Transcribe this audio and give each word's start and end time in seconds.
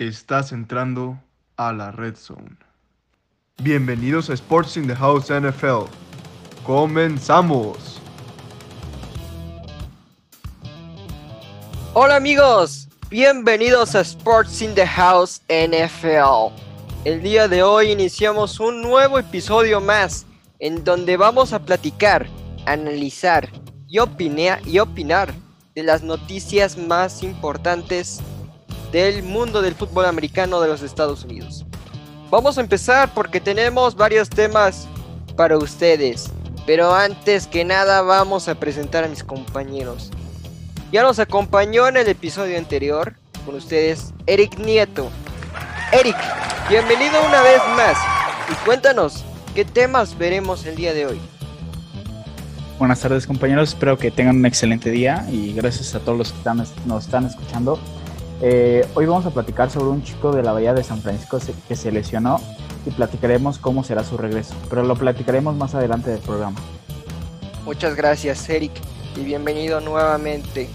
Estás 0.00 0.50
entrando 0.52 1.20
a 1.58 1.74
la 1.74 1.90
Red 1.90 2.16
Zone. 2.16 2.56
Bienvenidos 3.62 4.30
a 4.30 4.32
Sports 4.32 4.78
in 4.78 4.86
the 4.86 4.94
House 4.94 5.28
NFL. 5.28 5.90
Comenzamos. 6.64 8.00
Hola 11.92 12.16
amigos, 12.16 12.88
bienvenidos 13.10 13.94
a 13.94 14.00
Sports 14.00 14.62
in 14.62 14.74
the 14.74 14.86
House 14.86 15.42
NFL. 15.50 16.54
El 17.04 17.20
día 17.20 17.46
de 17.46 17.62
hoy 17.62 17.90
iniciamos 17.90 18.58
un 18.58 18.80
nuevo 18.80 19.18
episodio 19.18 19.82
más 19.82 20.24
en 20.60 20.82
donde 20.82 21.18
vamos 21.18 21.52
a 21.52 21.58
platicar, 21.58 22.26
analizar 22.64 23.50
y, 23.86 23.98
y 23.98 24.78
opinar 24.78 25.34
de 25.74 25.82
las 25.82 26.02
noticias 26.02 26.78
más 26.78 27.22
importantes 27.22 28.22
del 28.92 29.22
mundo 29.22 29.62
del 29.62 29.74
fútbol 29.74 30.06
americano 30.06 30.60
de 30.60 30.68
los 30.68 30.82
Estados 30.82 31.24
Unidos. 31.24 31.64
Vamos 32.30 32.58
a 32.58 32.60
empezar 32.60 33.12
porque 33.14 33.40
tenemos 33.40 33.96
varios 33.96 34.28
temas 34.28 34.86
para 35.36 35.58
ustedes, 35.58 36.30
pero 36.66 36.94
antes 36.94 37.46
que 37.46 37.64
nada 37.64 38.02
vamos 38.02 38.48
a 38.48 38.54
presentar 38.54 39.04
a 39.04 39.08
mis 39.08 39.24
compañeros. 39.24 40.10
Ya 40.92 41.02
nos 41.02 41.18
acompañó 41.18 41.88
en 41.88 41.96
el 41.96 42.08
episodio 42.08 42.58
anterior 42.58 43.14
con 43.44 43.54
ustedes 43.54 44.12
Eric 44.26 44.58
Nieto. 44.58 45.10
Eric, 45.92 46.16
bienvenido 46.68 47.24
una 47.26 47.42
vez 47.42 47.60
más 47.76 47.96
y 48.50 48.54
cuéntanos 48.64 49.24
qué 49.54 49.64
temas 49.64 50.16
veremos 50.16 50.66
el 50.66 50.76
día 50.76 50.92
de 50.92 51.06
hoy. 51.06 51.20
Buenas 52.78 53.00
tardes 53.00 53.26
compañeros, 53.26 53.70
espero 53.70 53.98
que 53.98 54.10
tengan 54.10 54.36
un 54.36 54.46
excelente 54.46 54.90
día 54.90 55.26
y 55.30 55.52
gracias 55.52 55.94
a 55.94 56.00
todos 56.00 56.16
los 56.16 56.32
que 56.32 56.50
nos 56.86 57.04
están 57.04 57.26
escuchando. 57.26 57.78
Eh, 58.42 58.86
hoy 58.94 59.04
vamos 59.04 59.26
a 59.26 59.30
platicar 59.30 59.70
sobre 59.70 59.90
un 59.90 60.02
chico 60.02 60.32
de 60.32 60.42
la 60.42 60.52
Bahía 60.52 60.72
de 60.72 60.82
San 60.82 61.02
Francisco 61.02 61.38
que 61.68 61.76
se 61.76 61.92
lesionó 61.92 62.40
y 62.86 62.90
platicaremos 62.90 63.58
cómo 63.58 63.84
será 63.84 64.02
su 64.02 64.16
regreso, 64.16 64.54
pero 64.70 64.82
lo 64.82 64.96
platicaremos 64.96 65.54
más 65.54 65.74
adelante 65.74 66.10
del 66.10 66.20
programa. 66.20 66.58
Muchas 67.66 67.94
gracias 67.94 68.48
Eric 68.48 68.72
y 69.16 69.20
bienvenido 69.20 69.80
nuevamente. 69.80 70.68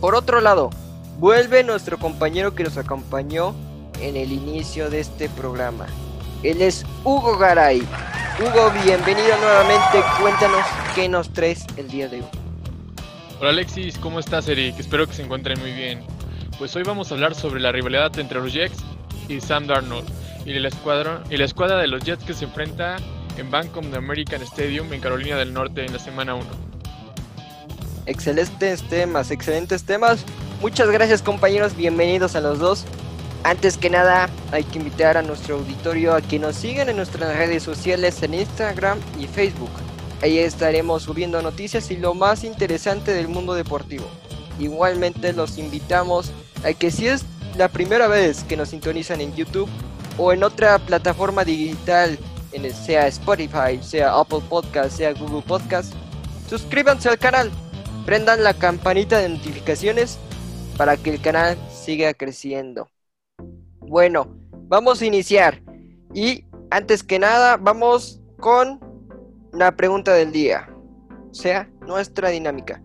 Por 0.00 0.16
otro 0.16 0.40
lado, 0.40 0.70
vuelve 1.18 1.62
nuestro 1.62 1.98
compañero 1.98 2.54
que 2.56 2.64
nos 2.64 2.76
acompañó 2.76 3.54
en 4.00 4.16
el 4.16 4.32
inicio 4.32 4.90
de 4.90 5.00
este 5.00 5.28
programa. 5.28 5.86
Él 6.42 6.60
es 6.60 6.84
Hugo 7.04 7.38
Garay. 7.38 7.86
Hugo, 8.40 8.72
bienvenido 8.84 9.36
nuevamente. 9.40 10.02
Cuéntanos 10.20 10.64
qué 10.96 11.08
nos 11.08 11.32
traes 11.32 11.64
el 11.76 11.88
día 11.88 12.08
de 12.08 12.16
hoy. 12.16 12.26
Hola 13.40 13.50
Alexis, 13.50 13.96
¿cómo 13.98 14.18
estás 14.18 14.48
Eric? 14.48 14.78
Espero 14.80 15.06
que 15.06 15.14
se 15.14 15.22
encuentren 15.22 15.60
muy 15.60 15.72
bien. 15.72 16.02
Pues 16.58 16.76
hoy 16.76 16.84
vamos 16.84 17.10
a 17.10 17.14
hablar 17.14 17.34
sobre 17.34 17.60
la 17.60 17.72
rivalidad 17.72 18.16
entre 18.18 18.40
los 18.40 18.52
Jets 18.52 18.78
y 19.28 19.40
Sam 19.40 19.66
Darnold 19.66 20.06
y 20.46 20.52
la 20.52 20.68
escuadra, 20.68 21.24
y 21.28 21.36
la 21.36 21.46
escuadra 21.46 21.78
de 21.78 21.88
los 21.88 22.04
Jets 22.04 22.22
que 22.22 22.32
se 22.32 22.44
enfrenta 22.44 22.96
en 23.36 23.50
Bank 23.50 23.76
of 23.76 23.90
the 23.90 23.96
American 23.96 24.40
Stadium 24.42 24.92
en 24.92 25.00
Carolina 25.00 25.36
del 25.36 25.52
Norte 25.52 25.84
en 25.84 25.92
la 25.92 25.98
semana 25.98 26.36
1. 26.36 26.44
Excelentes 28.06 28.82
temas, 28.88 29.32
excelentes 29.32 29.84
temas. 29.84 30.24
Muchas 30.60 30.88
gracias 30.90 31.22
compañeros, 31.22 31.74
bienvenidos 31.74 32.36
a 32.36 32.40
los 32.40 32.60
dos. 32.60 32.84
Antes 33.42 33.76
que 33.76 33.90
nada, 33.90 34.30
hay 34.52 34.62
que 34.62 34.78
invitar 34.78 35.16
a 35.16 35.22
nuestro 35.22 35.56
auditorio 35.56 36.14
a 36.14 36.22
que 36.22 36.38
nos 36.38 36.54
sigan 36.54 36.88
en 36.88 36.96
nuestras 36.96 37.36
redes 37.36 37.64
sociales 37.64 38.22
en 38.22 38.32
Instagram 38.34 39.00
y 39.18 39.26
Facebook. 39.26 39.72
Ahí 40.22 40.38
estaremos 40.38 41.02
subiendo 41.02 41.42
noticias 41.42 41.90
y 41.90 41.96
lo 41.96 42.14
más 42.14 42.44
interesante 42.44 43.12
del 43.12 43.26
mundo 43.26 43.54
deportivo. 43.54 44.06
Igualmente 44.60 45.32
los 45.32 45.58
invitamos 45.58 46.32
a 46.64 46.72
que 46.72 46.90
si 46.90 47.06
es 47.06 47.24
la 47.56 47.68
primera 47.68 48.08
vez 48.08 48.44
que 48.44 48.56
nos 48.56 48.70
sintonizan 48.70 49.20
en 49.20 49.34
YouTube 49.34 49.68
o 50.18 50.32
en 50.32 50.42
otra 50.44 50.78
plataforma 50.78 51.44
digital, 51.44 52.18
en 52.52 52.72
sea 52.72 53.06
Spotify, 53.08 53.80
sea 53.82 54.18
Apple 54.18 54.42
Podcast, 54.48 54.96
sea 54.96 55.12
Google 55.12 55.42
Podcast, 55.42 55.92
suscríbanse 56.48 57.08
al 57.08 57.18
canal 57.18 57.50
prendan 58.04 58.42
la 58.42 58.54
campanita 58.54 59.18
de 59.18 59.30
notificaciones 59.30 60.18
para 60.76 60.96
que 60.96 61.10
el 61.10 61.20
canal 61.20 61.56
siga 61.70 62.12
creciendo. 62.14 62.88
Bueno, 63.80 64.36
vamos 64.68 65.00
a 65.00 65.06
iniciar. 65.06 65.62
Y 66.12 66.44
antes 66.70 67.02
que 67.02 67.18
nada, 67.18 67.56
vamos 67.56 68.20
con 68.40 68.80
la 69.52 69.74
pregunta 69.76 70.12
del 70.12 70.32
día. 70.32 70.68
O 71.30 71.34
sea, 71.34 71.68
nuestra 71.80 72.28
dinámica. 72.28 72.82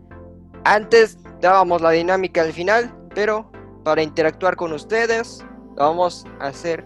Antes 0.64 1.18
dábamos 1.42 1.81
la 1.81 1.92
dinámica 1.92 2.42
al 2.42 2.54
final, 2.54 2.94
pero 3.14 3.52
para 3.84 4.04
interactuar 4.04 4.56
con 4.56 4.74
ustedes, 4.74 5.44
lo 5.76 5.84
vamos 5.86 6.26
a 6.40 6.48
hacer 6.48 6.86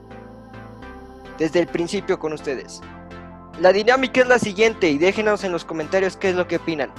desde 1.38 1.60
el 1.60 1.68
principio 1.68 2.20
con 2.20 2.34
ustedes. 2.34 2.82
La 3.60 3.72
dinámica 3.72 4.22
es 4.22 4.28
la 4.28 4.40
siguiente 4.40 4.90
y 4.90 4.98
déjenos 4.98 5.44
en 5.44 5.52
los 5.52 5.66
comentarios 5.66 6.18
qué 6.18 6.30
es 6.30 6.36
lo 6.36 6.48
que 6.48 6.58
opinan. 6.58 6.92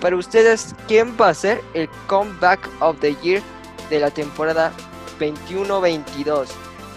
Para 0.00 0.16
ustedes, 0.16 0.74
¿quién 0.86 1.16
va 1.20 1.28
a 1.28 1.34
ser 1.34 1.60
el 1.74 1.88
comeback 2.06 2.60
of 2.80 2.98
the 3.00 3.14
year 3.16 3.42
de 3.90 4.00
la 4.00 4.10
temporada 4.10 4.72
21-22? 5.18 6.46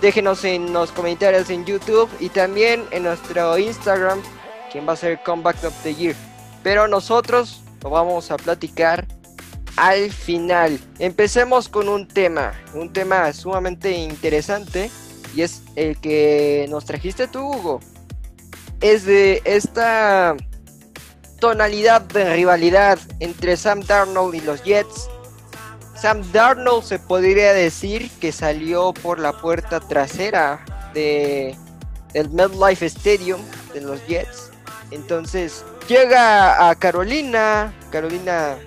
Déjenos 0.01 0.43
en 0.45 0.73
los 0.73 0.91
comentarios 0.91 1.49
en 1.49 1.65
YouTube 1.65 2.09
y 2.19 2.29
también 2.29 2.83
en 2.91 3.03
nuestro 3.03 3.57
Instagram 3.57 4.19
quién 4.71 4.87
va 4.87 4.93
a 4.93 4.95
ser 4.95 5.11
el 5.11 5.23
comeback 5.23 5.63
of 5.63 5.73
the 5.83 5.93
year. 5.93 6.15
Pero 6.63 6.87
nosotros 6.87 7.61
lo 7.83 7.89
vamos 7.89 8.31
a 8.31 8.37
platicar 8.37 9.07
al 9.75 10.11
final. 10.11 10.79
Empecemos 10.99 11.69
con 11.69 11.89
un 11.89 12.07
tema, 12.07 12.53
un 12.73 12.91
tema 12.91 13.31
sumamente 13.33 13.91
interesante 13.91 14.89
y 15.35 15.41
es 15.41 15.61
el 15.75 15.97
que 15.97 16.67
nos 16.69 16.85
trajiste 16.85 17.27
tú, 17.27 17.39
Hugo. 17.47 17.79
Es 18.81 19.05
de 19.05 19.41
esta 19.45 20.35
tonalidad 21.39 22.01
de 22.01 22.33
rivalidad 22.35 22.99
entre 23.19 23.57
Sam 23.57 23.81
Darnold 23.81 24.35
y 24.35 24.41
los 24.41 24.63
Jets. 24.63 25.09
Sam 25.95 26.23
Darnold 26.31 26.83
se 26.83 26.99
podría 26.99 27.53
decir 27.53 28.09
que 28.19 28.31
salió 28.31 28.93
por 28.93 29.19
la 29.19 29.33
puerta 29.33 29.79
trasera 29.79 30.65
de 30.93 31.55
del 32.13 32.29
MetLife 32.29 32.85
Stadium 32.85 33.41
de 33.73 33.81
los 33.81 34.05
Jets. 34.07 34.51
Entonces 34.91 35.63
llega 35.87 36.69
a 36.69 36.75
Carolina, 36.75 37.73
Carolina 37.91 38.57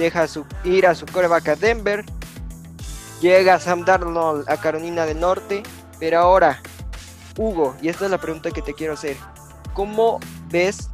deja 0.00 0.26
su, 0.26 0.44
ir 0.64 0.86
a 0.86 0.94
su 0.94 1.06
coreback 1.06 1.48
a 1.48 1.56
Denver. 1.56 2.04
Llega 3.20 3.60
Sam 3.60 3.84
Darnold 3.84 4.48
a 4.48 4.56
Carolina 4.56 5.04
del 5.06 5.20
Norte, 5.20 5.62
pero 5.98 6.18
ahora 6.18 6.60
Hugo, 7.36 7.76
y 7.80 7.88
esta 7.88 8.06
es 8.06 8.10
la 8.10 8.18
pregunta 8.18 8.50
que 8.50 8.62
te 8.62 8.74
quiero 8.74 8.94
hacer. 8.94 9.16
¿Cómo 9.74 10.18
ves 10.48 10.88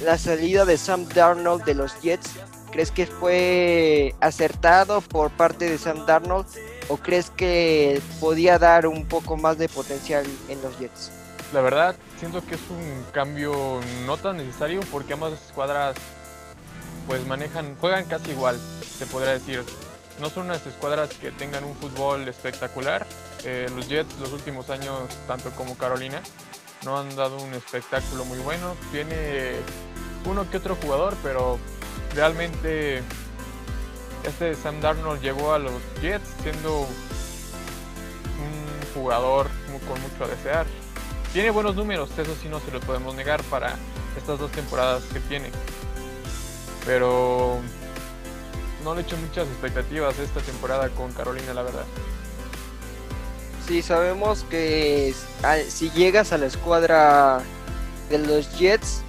la 0.00 0.18
salida 0.18 0.64
de 0.64 0.78
Sam 0.78 1.06
Darnold 1.08 1.64
de 1.64 1.74
los 1.74 2.00
Jets, 2.00 2.30
¿crees 2.70 2.90
que 2.90 3.06
fue 3.06 4.14
acertado 4.20 5.00
por 5.00 5.30
parte 5.30 5.68
de 5.68 5.78
Sam 5.78 6.06
Darnold 6.06 6.46
o 6.88 6.96
crees 6.96 7.30
que 7.30 8.00
podía 8.18 8.58
dar 8.58 8.86
un 8.86 9.06
poco 9.06 9.36
más 9.36 9.58
de 9.58 9.68
potencial 9.68 10.24
en 10.48 10.60
los 10.62 10.78
Jets? 10.78 11.10
La 11.52 11.60
verdad, 11.60 11.96
siento 12.18 12.44
que 12.44 12.54
es 12.54 12.60
un 12.70 13.04
cambio 13.12 13.80
no 14.06 14.16
tan 14.16 14.36
necesario 14.36 14.80
porque 14.90 15.12
ambas 15.12 15.32
escuadras 15.32 15.96
pues 17.06 17.26
manejan, 17.26 17.76
juegan 17.80 18.04
casi 18.04 18.30
igual, 18.30 18.58
se 18.98 19.06
podría 19.06 19.32
decir. 19.32 19.64
No 20.20 20.28
son 20.28 20.46
unas 20.46 20.66
escuadras 20.66 21.10
que 21.10 21.30
tengan 21.30 21.64
un 21.64 21.74
fútbol 21.74 22.28
espectacular. 22.28 23.06
Eh, 23.44 23.68
los 23.74 23.88
Jets 23.88 24.18
los 24.20 24.32
últimos 24.32 24.68
años, 24.68 25.08
tanto 25.26 25.50
como 25.50 25.76
Carolina, 25.78 26.20
no 26.84 26.98
han 26.98 27.14
dado 27.16 27.38
un 27.38 27.54
espectáculo 27.54 28.24
muy 28.24 28.38
bueno. 28.38 28.76
Tiene 28.92 29.56
uno 30.26 30.48
que 30.50 30.58
otro 30.58 30.76
jugador, 30.76 31.16
pero 31.22 31.58
realmente 32.14 33.02
este 34.24 34.54
Sam 34.54 34.80
Darnold 34.80 35.22
llegó 35.22 35.54
a 35.54 35.58
los 35.58 35.80
Jets 36.02 36.28
siendo 36.42 36.80
un 36.80 36.88
jugador 38.94 39.48
con 39.88 40.00
mucho 40.02 40.24
a 40.24 40.28
desear. 40.28 40.66
Tiene 41.32 41.50
buenos 41.50 41.76
números, 41.76 42.10
eso 42.18 42.34
sí 42.42 42.48
no 42.48 42.60
se 42.60 42.70
lo 42.72 42.80
podemos 42.80 43.14
negar 43.14 43.42
para 43.44 43.76
estas 44.16 44.38
dos 44.38 44.50
temporadas 44.50 45.04
que 45.12 45.20
tiene. 45.20 45.50
Pero 46.84 47.58
no 48.84 48.94
le 48.94 49.02
echo 49.02 49.16
muchas 49.16 49.46
expectativas 49.48 50.18
esta 50.18 50.40
temporada 50.40 50.88
con 50.90 51.12
Carolina, 51.12 51.54
la 51.54 51.62
verdad. 51.62 51.84
Sí, 53.66 53.82
sabemos 53.82 54.44
que 54.44 55.14
si 55.68 55.90
llegas 55.90 56.32
a 56.32 56.38
la 56.38 56.46
escuadra 56.46 57.40
de 58.08 58.18
los 58.18 58.58
Jets, 58.58 59.02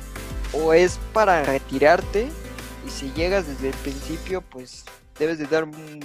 o 0.54 0.74
es 0.74 1.00
para 1.14 1.44
retirarte 1.44 2.30
y 2.86 2.90
si 2.90 3.12
llegas 3.14 3.48
desde 3.48 3.70
el 3.70 3.76
principio 3.76 4.42
pues 4.42 4.86
debes 5.18 5.38
de 5.38 5.46
dar 5.46 5.64
un, 5.64 6.00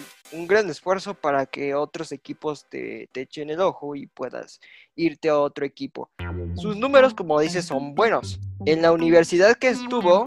gran 0.46 0.68
esfuerzo 0.68 1.14
para 1.14 1.46
que 1.46 1.74
otros 1.74 2.12
equipos 2.12 2.66
te, 2.68 3.08
te, 3.12 3.22
echen 3.22 3.48
el 3.48 3.60
ojo 3.60 3.94
y 3.96 4.06
puedas 4.06 4.60
irte 4.94 5.28
a 5.28 5.38
otro 5.38 5.64
equipo. 5.64 6.10
Sus 6.56 6.76
números 6.76 7.14
como 7.14 7.40
dices 7.40 7.64
son 7.64 7.94
buenos. 7.94 8.38
En 8.66 8.82
la 8.82 8.92
universidad 8.92 9.56
que 9.56 9.68
estuvo 9.68 10.26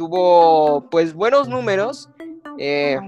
tuvo 0.00 0.88
pues 0.88 1.12
buenos 1.12 1.46
números. 1.46 2.08
Eh, 2.56 2.98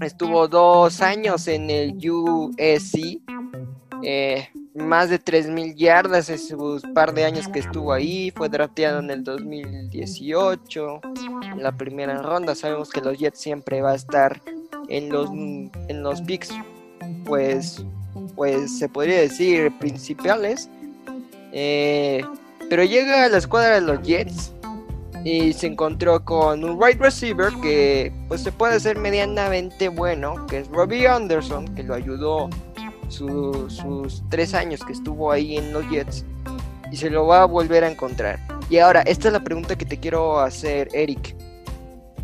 estuvo 0.00 0.48
dos 0.48 1.02
años 1.02 1.46
en 1.46 1.68
el 1.68 1.92
USC, 2.10 3.20
eh, 4.02 4.48
más 4.74 5.10
de 5.10 5.22
3.000 5.22 5.74
yardas 5.74 6.30
en 6.30 6.38
sus 6.38 6.80
par 6.94 7.12
de 7.12 7.26
años 7.26 7.48
que 7.48 7.58
estuvo 7.58 7.92
ahí, 7.92 8.32
fue 8.34 8.48
drafteado 8.48 9.00
en 9.00 9.10
el 9.10 9.22
2018, 9.22 11.00
en 11.52 11.62
la 11.62 11.72
primera 11.72 12.22
ronda, 12.22 12.54
sabemos 12.54 12.88
que 12.88 13.02
los 13.02 13.18
Jets 13.18 13.38
siempre 13.38 13.82
va 13.82 13.90
a 13.90 13.96
estar 13.96 14.40
en 14.88 15.10
los, 15.10 15.28
en 15.30 16.02
los 16.02 16.22
picks, 16.22 16.48
pues, 17.26 17.84
pues 18.36 18.78
se 18.78 18.88
podría 18.88 19.20
decir 19.20 19.70
principales, 19.78 20.70
eh, 21.52 22.24
pero 22.70 22.84
llega 22.84 23.24
a 23.24 23.28
la 23.28 23.36
escuadra 23.36 23.74
de 23.74 23.82
los 23.82 24.00
Jets 24.00 24.54
y 25.24 25.52
se 25.52 25.66
encontró 25.66 26.24
con 26.24 26.64
un 26.64 26.76
wide 26.80 26.98
receiver 26.98 27.52
que 27.62 28.12
pues 28.28 28.42
se 28.42 28.52
puede 28.52 28.80
ser 28.80 28.98
medianamente 28.98 29.88
bueno, 29.88 30.46
que 30.46 30.58
es 30.58 30.68
Robbie 30.68 31.06
Anderson, 31.06 31.74
que 31.74 31.82
lo 31.82 31.94
ayudó 31.94 32.48
sus 33.08 34.22
tres 34.30 34.54
años 34.54 34.84
que 34.84 34.92
estuvo 34.92 35.32
ahí 35.32 35.56
en 35.56 35.72
los 35.72 35.88
Jets 35.90 36.24
y 36.92 36.96
se 36.96 37.10
lo 37.10 37.26
va 37.26 37.42
a 37.42 37.44
volver 37.44 37.84
a 37.84 37.90
encontrar. 37.90 38.38
Y 38.68 38.78
ahora, 38.78 39.02
esta 39.02 39.28
es 39.28 39.32
la 39.32 39.42
pregunta 39.42 39.76
que 39.76 39.84
te 39.84 39.98
quiero 39.98 40.38
hacer, 40.38 40.88
Eric. 40.92 41.34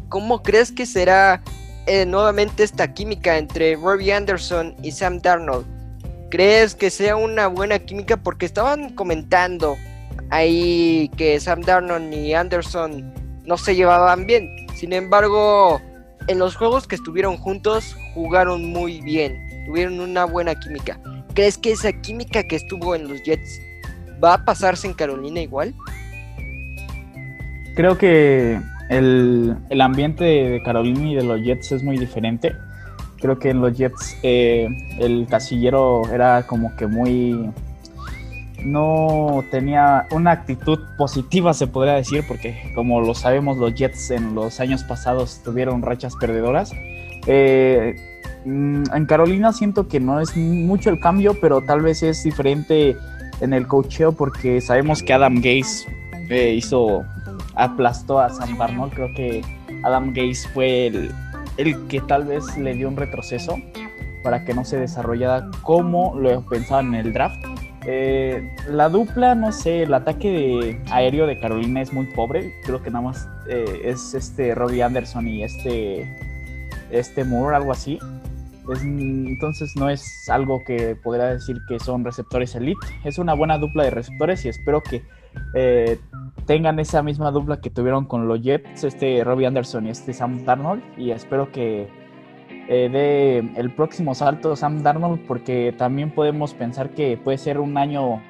¿Cómo 0.08 0.42
crees 0.42 0.70
que 0.70 0.86
será 0.86 1.42
eh, 1.86 2.06
nuevamente 2.06 2.62
esta 2.62 2.94
química 2.94 3.36
entre 3.36 3.76
Robbie 3.76 4.12
Anderson 4.12 4.74
y 4.82 4.92
Sam 4.92 5.20
Darnold? 5.20 5.66
¿Crees 6.30 6.74
que 6.74 6.90
sea 6.90 7.16
una 7.16 7.48
buena 7.48 7.78
química? 7.78 8.16
Porque 8.16 8.46
estaban 8.46 8.90
comentando 8.94 9.76
ahí 10.30 11.10
que 11.16 11.38
Sam 11.40 11.62
Darnold 11.62 12.12
y 12.12 12.34
Anderson 12.34 13.12
no 13.44 13.56
se 13.56 13.74
llevaban 13.74 14.26
bien. 14.26 14.66
Sin 14.74 14.92
embargo, 14.92 15.80
en 16.28 16.38
los 16.38 16.56
juegos 16.56 16.86
que 16.86 16.96
estuvieron 16.96 17.36
juntos 17.36 17.96
jugaron 18.14 18.64
muy 18.70 19.00
bien, 19.00 19.46
tuvieron 19.66 20.00
una 20.00 20.24
buena 20.24 20.54
química. 20.54 21.00
¿Crees 21.34 21.58
que 21.58 21.72
esa 21.72 21.92
química 21.92 22.42
que 22.42 22.56
estuvo 22.56 22.94
en 22.94 23.08
los 23.08 23.22
Jets 23.22 23.60
va 24.22 24.34
a 24.34 24.44
pasarse 24.44 24.86
en 24.86 24.94
Carolina 24.94 25.40
igual? 25.40 25.74
Creo 27.74 27.98
que 27.98 28.58
el, 28.88 29.56
ambiente 29.80 30.24
de 30.24 30.62
Carolina 30.62 31.10
y 31.10 31.14
de 31.14 31.24
los 31.24 31.42
Jets 31.42 31.72
es 31.72 31.82
muy 31.82 31.98
diferente. 31.98 32.52
Creo 33.20 33.38
que 33.38 33.50
en 33.50 33.60
los 33.60 33.76
Jets 33.76 34.16
eh, 34.22 34.68
el 34.98 35.26
casillero 35.28 36.02
era 36.12 36.46
como 36.46 36.74
que 36.76 36.86
muy 36.86 37.50
no 38.66 39.44
tenía 39.50 40.06
una 40.10 40.32
actitud 40.32 40.78
positiva, 40.98 41.54
se 41.54 41.66
podría 41.66 41.94
decir, 41.94 42.24
porque 42.26 42.72
como 42.74 43.00
lo 43.00 43.14
sabemos, 43.14 43.56
los 43.58 43.74
Jets 43.74 44.10
en 44.10 44.34
los 44.34 44.60
años 44.60 44.82
pasados 44.84 45.40
tuvieron 45.44 45.82
rachas 45.82 46.16
perdedoras. 46.16 46.72
Eh, 47.26 47.96
mm, 48.44 48.84
en 48.92 49.06
Carolina 49.06 49.52
siento 49.52 49.88
que 49.88 50.00
no 50.00 50.20
es 50.20 50.36
mucho 50.36 50.90
el 50.90 51.00
cambio, 51.00 51.36
pero 51.40 51.60
tal 51.62 51.80
vez 51.80 52.02
es 52.02 52.22
diferente 52.24 52.96
en 53.40 53.52
el 53.52 53.66
cocheo 53.66 54.12
porque 54.12 54.60
sabemos 54.60 55.02
que 55.02 55.12
Adam 55.12 55.36
Gaze 55.36 55.86
eh, 56.28 56.54
hizo, 56.54 57.04
aplastó 57.54 58.18
a 58.20 58.30
Sam 58.30 58.58
Darnold. 58.58 58.92
Creo 58.92 59.14
que 59.14 59.42
Adam 59.84 60.12
Gaze 60.12 60.48
fue 60.52 60.88
el, 60.88 61.12
el 61.56 61.86
que 61.86 62.00
tal 62.00 62.24
vez 62.24 62.56
le 62.58 62.74
dio 62.74 62.88
un 62.88 62.96
retroceso 62.96 63.58
para 64.24 64.44
que 64.44 64.54
no 64.54 64.64
se 64.64 64.76
desarrollara 64.76 65.50
como 65.62 66.16
lo 66.18 66.42
pensaban 66.42 66.94
en 66.94 67.06
el 67.06 67.12
draft. 67.12 67.38
Eh, 67.88 68.56
la 68.68 68.88
dupla, 68.88 69.36
no 69.36 69.52
sé, 69.52 69.84
el 69.84 69.94
ataque 69.94 70.80
aéreo 70.90 71.26
de 71.26 71.38
Carolina 71.38 71.80
es 71.80 71.92
muy 71.92 72.06
pobre. 72.06 72.52
Creo 72.64 72.82
que 72.82 72.90
nada 72.90 73.04
más 73.04 73.28
eh, 73.48 73.82
es 73.84 74.12
este 74.12 74.54
Robbie 74.56 74.82
Anderson 74.82 75.28
y 75.28 75.44
este, 75.44 76.10
este 76.90 77.24
Moore, 77.24 77.56
algo 77.56 77.70
así. 77.70 77.98
entonces 78.82 79.76
no 79.76 79.88
es 79.88 80.28
algo 80.28 80.64
que 80.64 80.96
podría 80.96 81.26
decir 81.26 81.58
que 81.68 81.78
son 81.78 82.04
receptores 82.04 82.56
elite. 82.56 82.84
Es 83.04 83.18
una 83.18 83.34
buena 83.34 83.56
dupla 83.58 83.84
de 83.84 83.90
receptores 83.90 84.44
y 84.44 84.48
espero 84.48 84.82
que 84.82 85.04
eh, 85.54 86.00
tengan 86.44 86.80
esa 86.80 87.04
misma 87.04 87.30
dupla 87.30 87.60
que 87.60 87.70
tuvieron 87.70 88.06
con 88.06 88.26
los 88.26 88.42
Jets, 88.42 88.82
este 88.82 89.22
Robbie 89.22 89.46
Anderson 89.46 89.86
y 89.86 89.90
este 89.90 90.12
Sam 90.12 90.44
Darnold. 90.44 90.82
Y 90.98 91.12
espero 91.12 91.52
que 91.52 91.88
eh, 92.68 92.88
de 92.88 93.38
el 93.60 93.70
próximo 93.70 94.14
salto 94.14 94.56
Sam 94.56 94.82
Darnold, 94.82 95.20
porque 95.26 95.74
también 95.76 96.10
podemos 96.10 96.54
pensar 96.54 96.90
que 96.90 97.16
puede 97.16 97.38
ser 97.38 97.58
un 97.58 97.78
año 97.78 98.22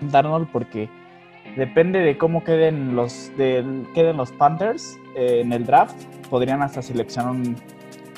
Darnold, 0.00 0.48
porque 0.50 0.88
depende 1.56 2.00
de 2.00 2.18
cómo 2.18 2.42
queden 2.44 2.96
los, 2.96 3.30
de, 3.36 3.64
queden 3.94 4.16
los 4.16 4.32
Panthers 4.32 4.98
eh, 5.16 5.40
en 5.42 5.52
el 5.52 5.64
draft, 5.64 5.96
podrían 6.28 6.62
hasta 6.62 6.82
seleccionar 6.82 7.32
un, 7.32 7.56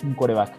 un 0.03 0.15
coreback. 0.15 0.55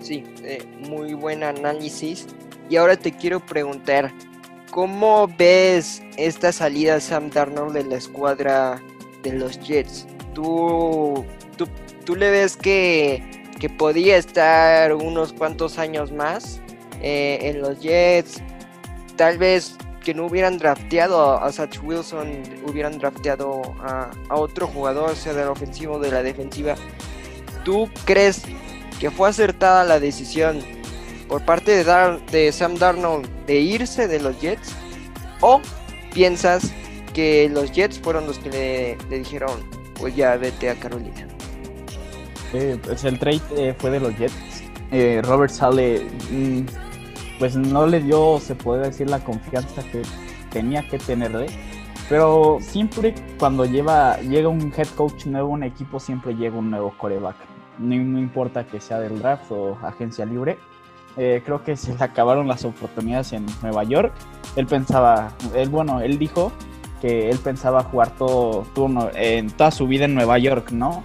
Sí, 0.00 0.22
eh, 0.42 0.62
muy 0.88 1.14
buen 1.14 1.42
análisis. 1.42 2.26
Y 2.68 2.76
ahora 2.76 2.96
te 2.96 3.12
quiero 3.12 3.40
preguntar, 3.40 4.12
¿cómo 4.70 5.28
ves 5.38 6.02
esta 6.16 6.52
salida 6.52 7.00
Sam 7.00 7.30
Darnold 7.30 7.72
de 7.72 7.84
la 7.84 7.96
escuadra 7.96 8.80
de 9.22 9.32
los 9.32 9.58
Jets? 9.60 10.06
¿Tú, 10.34 11.24
tú 12.04 12.16
le 12.16 12.30
ves 12.30 12.56
que, 12.56 13.22
que 13.58 13.68
podía 13.68 14.16
estar 14.16 14.92
unos 14.94 15.32
cuantos 15.32 15.78
años 15.78 16.12
más 16.12 16.60
eh, 17.00 17.38
en 17.42 17.60
los 17.60 17.80
Jets. 17.80 18.42
Tal 19.16 19.38
vez 19.38 19.76
que 20.04 20.14
no 20.14 20.26
hubieran 20.26 20.58
drafteado 20.58 21.42
a 21.42 21.50
Satch 21.50 21.80
Wilson, 21.82 22.42
hubieran 22.66 22.98
drafteado 22.98 23.62
a, 23.82 24.10
otro 24.30 24.66
jugador, 24.66 25.16
sea 25.16 25.32
del 25.32 25.48
ofensivo 25.48 25.94
o 25.94 25.98
de 25.98 26.10
la 26.10 26.22
defensiva. 26.22 26.74
¿Tú 27.64 27.88
crees 28.04 28.42
que 29.00 29.10
fue 29.10 29.30
acertada 29.30 29.84
la 29.84 29.98
decisión 29.98 30.60
por 31.28 31.44
parte 31.44 31.72
de, 31.72 31.84
Dar 31.84 32.24
de 32.26 32.52
Sam 32.52 32.76
Darnold 32.76 33.28
de 33.46 33.60
irse 33.60 34.06
de 34.06 34.20
los 34.20 34.38
Jets? 34.40 34.74
¿O 35.40 35.60
piensas 36.12 36.70
que 37.14 37.48
los 37.48 37.72
Jets 37.72 37.98
fueron 37.98 38.26
los 38.26 38.38
que 38.38 38.50
le, 38.50 38.98
le 39.08 39.18
dijeron, 39.18 39.66
pues 39.98 40.14
ya 40.14 40.36
vete 40.36 40.68
a 40.68 40.74
Carolina? 40.74 41.33
Pues 42.82 43.04
el 43.04 43.18
trade 43.18 43.40
eh, 43.56 43.74
fue 43.78 43.90
de 43.90 44.00
los 44.00 44.16
Jets. 44.16 44.64
Eh, 44.90 45.20
Robert 45.24 45.50
Sale, 45.50 46.06
mm, 46.30 46.60
pues 47.38 47.56
no 47.56 47.86
le 47.86 48.00
dio, 48.00 48.38
se 48.38 48.54
puede 48.54 48.84
decir, 48.84 49.10
la 49.10 49.18
confianza 49.18 49.82
que 49.90 50.02
tenía 50.50 50.88
que 50.88 50.98
tenerle. 50.98 51.46
Pero 52.08 52.58
siempre 52.60 53.14
cuando 53.38 53.64
lleva, 53.64 54.18
llega 54.18 54.48
un 54.48 54.72
head 54.76 54.88
coach 54.94 55.26
nuevo 55.26 55.48
un 55.48 55.62
equipo, 55.62 55.98
siempre 55.98 56.34
llega 56.34 56.56
un 56.56 56.70
nuevo 56.70 56.94
coreback. 56.98 57.36
No, 57.78 57.94
importa 57.94 58.66
que 58.66 58.80
sea 58.80 59.00
del 59.00 59.18
draft 59.18 59.50
o 59.50 59.76
agencia 59.82 60.24
libre. 60.24 60.58
Eh, 61.16 61.42
creo 61.44 61.62
que 61.64 61.76
se 61.76 61.94
le 61.94 62.04
acabaron 62.04 62.46
las 62.46 62.64
oportunidades 62.64 63.32
en 63.32 63.46
Nueva 63.62 63.84
York. 63.84 64.12
Él 64.56 64.66
pensaba, 64.66 65.32
él, 65.54 65.70
bueno, 65.70 66.00
él 66.00 66.18
dijo 66.18 66.52
que 67.00 67.30
él 67.30 67.38
pensaba 67.38 67.82
jugar 67.82 68.10
todo, 68.16 68.64
todo 68.74 69.10
en 69.14 69.50
toda 69.50 69.70
su 69.70 69.86
vida 69.86 70.04
en 70.04 70.14
Nueva 70.14 70.38
York, 70.38 70.70
¿no? 70.70 71.02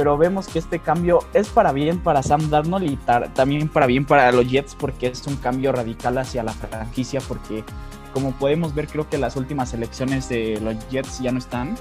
Pero 0.00 0.16
vemos 0.16 0.48
que 0.48 0.58
este 0.58 0.78
cambio 0.78 1.18
es 1.34 1.50
para 1.50 1.72
bien 1.72 1.98
para 1.98 2.22
Sam 2.22 2.48
Darnold 2.48 2.90
y 2.90 2.96
también 3.34 3.68
para 3.68 3.84
bien 3.84 4.06
para 4.06 4.32
los 4.32 4.48
Jets 4.48 4.74
porque 4.74 5.08
es 5.08 5.26
un 5.26 5.36
cambio 5.36 5.72
radical 5.72 6.16
hacia 6.16 6.42
la 6.42 6.54
franquicia 6.54 7.20
porque 7.28 7.64
como 8.14 8.32
podemos 8.32 8.74
ver 8.74 8.88
creo 8.88 9.06
que 9.10 9.18
las 9.18 9.36
últimas 9.36 9.74
elecciones 9.74 10.30
de 10.30 10.58
los 10.62 10.88
Jets 10.88 11.18
ya 11.18 11.32
no 11.32 11.38
están. 11.38 11.76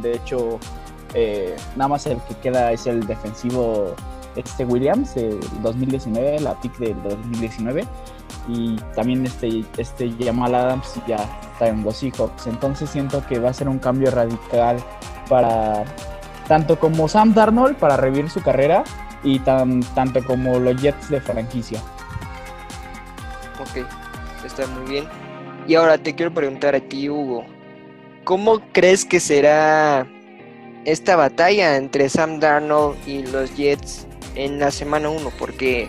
De 0.00 0.14
hecho, 0.14 0.60
eh, 1.12 1.56
nada 1.74 1.88
más 1.88 2.06
el 2.06 2.18
que 2.28 2.36
queda 2.36 2.70
es 2.70 2.86
el 2.86 3.04
defensivo 3.04 3.96
este 4.36 4.64
Williams, 4.64 5.16
el 5.16 5.40
2019, 5.64 6.38
la 6.38 6.60
pick 6.60 6.78
del 6.78 7.02
2019. 7.02 7.84
Y 8.46 8.76
también 8.94 9.26
este, 9.26 9.64
este 9.76 10.14
Jamal 10.20 10.54
Adams 10.54 11.00
ya 11.08 11.16
está 11.52 11.66
en 11.66 11.82
los 11.82 11.96
Seahawks. 11.96 12.46
Entonces 12.46 12.88
siento 12.90 13.26
que 13.26 13.40
va 13.40 13.50
a 13.50 13.52
ser 13.52 13.68
un 13.68 13.80
cambio 13.80 14.12
radical 14.12 14.76
para 15.28 15.84
tanto 16.48 16.78
como 16.78 17.08
Sam 17.08 17.34
Darnold 17.34 17.76
para 17.76 17.96
revivir 17.96 18.30
su 18.30 18.42
carrera 18.42 18.84
y 19.22 19.38
tan, 19.40 19.80
tanto 19.94 20.24
como 20.24 20.58
los 20.58 20.80
Jets 20.80 21.08
de 21.08 21.20
franquicia. 21.20 21.80
Ok, 23.60 23.86
está 24.44 24.66
muy 24.66 24.90
bien. 24.90 25.08
Y 25.66 25.74
ahora 25.74 25.98
te 25.98 26.14
quiero 26.14 26.32
preguntar 26.32 26.74
a 26.74 26.80
ti, 26.80 27.08
Hugo, 27.10 27.44
¿cómo 28.24 28.60
crees 28.72 29.04
que 29.04 29.18
será 29.18 30.06
esta 30.84 31.16
batalla 31.16 31.76
entre 31.76 32.08
Sam 32.08 32.38
Darnold 32.38 32.96
y 33.06 33.26
los 33.26 33.54
Jets 33.56 34.06
en 34.36 34.60
la 34.60 34.70
semana 34.70 35.08
1? 35.08 35.32
Porque, 35.38 35.88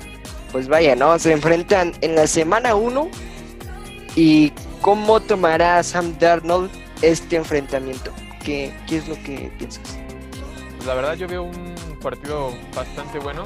pues 0.52 0.68
vaya, 0.68 0.96
¿no? 0.96 1.20
Se 1.20 1.32
enfrentan 1.32 1.94
en 2.02 2.16
la 2.16 2.26
semana 2.26 2.74
1 2.74 3.08
y 4.16 4.52
¿cómo 4.82 5.20
tomará 5.20 5.84
Sam 5.84 6.18
Darnold 6.18 6.72
este 7.04 7.36
enfrentamiento? 7.36 8.12
¿Qué, 8.44 8.74
qué 8.88 8.98
es 8.98 9.08
lo 9.08 9.16
que 9.16 9.52
piensas? 9.60 10.07
La 10.88 10.96
verdad 10.96 11.16
yo 11.16 11.28
veo 11.28 11.44
un 11.44 11.76
partido 12.02 12.52
bastante 12.74 13.20
bueno. 13.20 13.44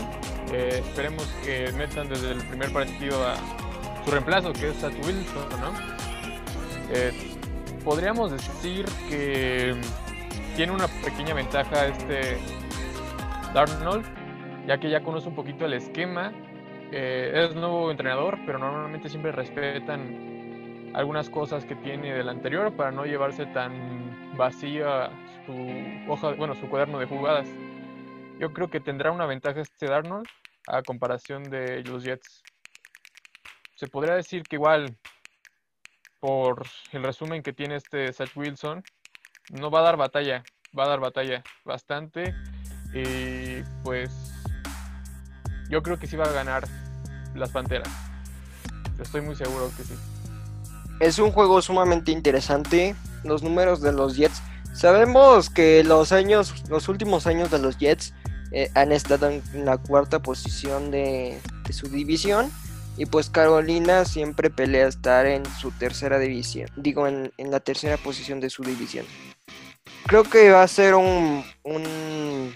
Eh, 0.53 0.83
esperemos 0.85 1.25
que 1.43 1.71
metan 1.73 2.07
desde 2.07 2.31
el 2.31 2.43
primer 2.45 2.71
partido 2.71 3.25
a 3.25 3.35
su 4.05 4.11
reemplazo, 4.11 4.53
que 4.53 4.69
es 4.69 4.83
a 4.83 4.89
Wilson, 4.89 5.49
¿no? 5.59 5.73
Eh, 6.93 7.11
podríamos 7.83 8.31
decir 8.31 8.85
que 9.09 9.75
tiene 10.55 10.71
una 10.71 10.87
pequeña 11.03 11.33
ventaja 11.33 11.87
este 11.87 12.37
Darnold, 13.55 14.05
ya 14.67 14.77
que 14.77 14.91
ya 14.91 15.01
conoce 15.01 15.27
un 15.27 15.35
poquito 15.35 15.65
el 15.65 15.73
esquema. 15.73 16.31
Eh, 16.91 17.47
es 17.49 17.55
nuevo 17.55 17.89
entrenador, 17.89 18.37
pero 18.45 18.59
normalmente 18.59 19.09
siempre 19.09 19.31
respetan 19.31 20.91
algunas 20.93 21.29
cosas 21.29 21.65
que 21.65 21.75
tiene 21.75 22.13
del 22.13 22.29
anterior 22.29 22.71
para 22.73 22.91
no 22.91 23.05
llevarse 23.05 23.47
tan 23.47 24.35
vacía 24.37 25.09
su 25.45 26.11
hoja, 26.11 26.33
bueno, 26.33 26.55
su 26.55 26.69
cuaderno 26.69 26.99
de 26.99 27.05
jugadas. 27.05 27.47
Yo 28.39 28.53
creo 28.53 28.69
que 28.69 28.79
tendrá 28.79 29.11
una 29.11 29.25
ventaja 29.25 29.61
este 29.61 29.87
Darnold 29.87 30.27
a 30.67 30.81
comparación 30.83 31.43
de 31.43 31.83
los 31.83 32.03
Jets. 32.03 32.43
Se 33.75 33.87
podría 33.87 34.15
decir 34.15 34.43
que 34.43 34.55
igual, 34.57 34.97
por 36.19 36.65
el 36.91 37.03
resumen 37.03 37.43
que 37.43 37.53
tiene 37.53 37.75
este 37.75 38.11
Zach 38.13 38.31
Wilson, 38.35 38.83
no 39.51 39.71
va 39.71 39.79
a 39.79 39.83
dar 39.83 39.97
batalla, 39.97 40.43
va 40.77 40.85
a 40.85 40.87
dar 40.87 40.99
batalla 40.99 41.43
bastante. 41.65 42.35
Y 42.93 43.63
pues 43.83 44.11
yo 45.69 45.81
creo 45.81 45.97
que 45.97 46.07
sí 46.07 46.15
va 46.17 46.25
a 46.25 46.31
ganar 46.31 46.67
las 47.33 47.51
Panteras. 47.51 47.89
Estoy 48.99 49.21
muy 49.21 49.35
seguro 49.35 49.71
que 49.75 49.83
sí. 49.83 49.95
Es 50.99 51.17
un 51.17 51.31
juego 51.31 51.61
sumamente 51.61 52.11
interesante. 52.11 52.95
Los 53.23 53.41
números 53.41 53.81
de 53.81 53.91
los 53.91 54.15
Jets. 54.15 54.41
Sabemos 54.73 55.49
que 55.49 55.83
los 55.83 56.11
años, 56.11 56.53
los 56.69 56.87
últimos 56.87 57.27
años 57.27 57.51
de 57.51 57.59
los 57.59 57.77
Jets 57.77 58.13
eh, 58.51 58.69
han 58.75 58.91
estado 58.91 59.29
en 59.29 59.65
la 59.65 59.77
cuarta 59.77 60.21
posición 60.21 60.91
de, 60.91 61.39
su 61.71 61.87
división. 61.87 62.51
Y 62.97 63.05
pues 63.05 63.29
Carolina 63.29 64.03
siempre 64.05 64.49
pelea 64.49 64.87
estar 64.87 65.25
en 65.25 65.43
su 65.59 65.71
tercera 65.71 66.19
división. 66.19 66.69
Digo, 66.75 67.07
en, 67.07 67.31
la 67.37 67.59
tercera 67.59 67.97
posición 67.97 68.39
de 68.39 68.49
su 68.49 68.63
división. 68.63 69.05
Creo 70.07 70.23
que 70.23 70.51
va 70.51 70.63
a 70.63 70.67
ser 70.67 70.95
un, 70.95 71.43
un 71.63 72.55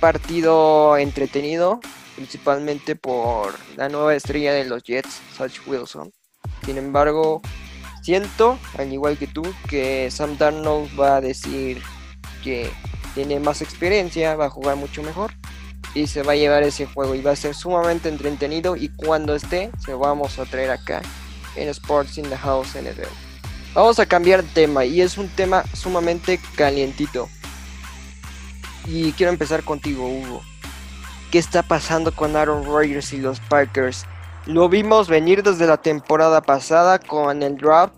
partido 0.00 0.96
entretenido. 0.96 1.80
Principalmente 2.16 2.96
por 2.96 3.54
la 3.76 3.88
nueva 3.88 4.14
estrella 4.14 4.52
de 4.52 4.64
los 4.64 4.82
Jets, 4.82 5.22
Satch 5.36 5.66
Wilson. 5.66 6.12
Sin 6.66 6.76
embargo, 6.76 7.40
siento, 8.00 8.58
al 8.78 8.92
igual 8.92 9.18
que 9.18 9.26
tú, 9.26 9.42
que 9.68 10.10
Sam 10.10 10.36
Darnold 10.38 10.98
va 10.98 11.16
a 11.16 11.20
decir 11.20 11.82
que 12.42 12.70
tiene 13.14 13.40
más 13.40 13.62
experiencia, 13.62 14.36
va 14.36 14.46
a 14.46 14.50
jugar 14.50 14.76
mucho 14.76 15.02
mejor 15.02 15.32
y 15.94 16.06
se 16.06 16.22
va 16.22 16.32
a 16.32 16.36
llevar 16.36 16.62
ese 16.62 16.86
juego 16.86 17.14
y 17.14 17.22
va 17.22 17.32
a 17.32 17.36
ser 17.36 17.54
sumamente 17.54 18.08
entretenido 18.08 18.76
y 18.76 18.88
cuando 18.90 19.34
esté 19.34 19.70
se 19.84 19.94
vamos 19.94 20.38
a 20.38 20.44
traer 20.44 20.70
acá 20.70 21.02
en 21.56 21.68
Sports 21.68 22.18
in 22.18 22.28
the 22.28 22.36
House 22.36 22.74
NFL. 22.74 23.08
Vamos 23.74 23.98
a 23.98 24.06
cambiar 24.06 24.42
tema 24.42 24.84
y 24.84 25.00
es 25.00 25.18
un 25.18 25.28
tema 25.28 25.64
sumamente 25.74 26.40
calientito. 26.56 27.28
Y 28.86 29.12
quiero 29.12 29.30
empezar 29.30 29.62
contigo, 29.62 30.08
Hugo. 30.08 30.42
¿Qué 31.30 31.38
está 31.38 31.62
pasando 31.62 32.12
con 32.12 32.34
Aaron 32.34 32.64
Rodgers 32.64 33.12
y 33.12 33.18
los 33.18 33.38
Packers? 33.40 34.06
Lo 34.46 34.68
vimos 34.68 35.08
venir 35.08 35.42
desde 35.42 35.66
la 35.66 35.76
temporada 35.76 36.40
pasada 36.40 36.98
con 36.98 37.42
el 37.42 37.56
draft 37.56 37.94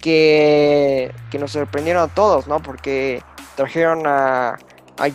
que, 0.00 1.12
que 1.30 1.38
nos 1.38 1.52
sorprendieron 1.52 2.02
a 2.02 2.08
todos, 2.12 2.46
¿no? 2.46 2.60
Porque 2.60 3.22
Trajeron 3.56 4.04
a, 4.06 4.56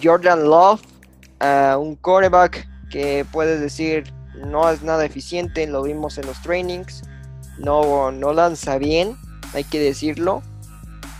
Jordan 0.01 0.45
Love, 0.45 0.81
a 1.39 1.77
un 1.77 1.95
quarterback 1.95 2.67
que 2.89 3.25
puedes 3.31 3.59
decir 3.59 4.13
no 4.45 4.69
es 4.69 4.81
nada 4.81 5.05
eficiente, 5.05 5.67
lo 5.67 5.83
vimos 5.83 6.17
en 6.17 6.25
los 6.25 6.41
trainings, 6.41 7.03
no, 7.57 8.11
no 8.11 8.31
lanza 8.31 8.77
bien, 8.77 9.17
hay 9.53 9.65
que 9.65 9.79
decirlo. 9.79 10.41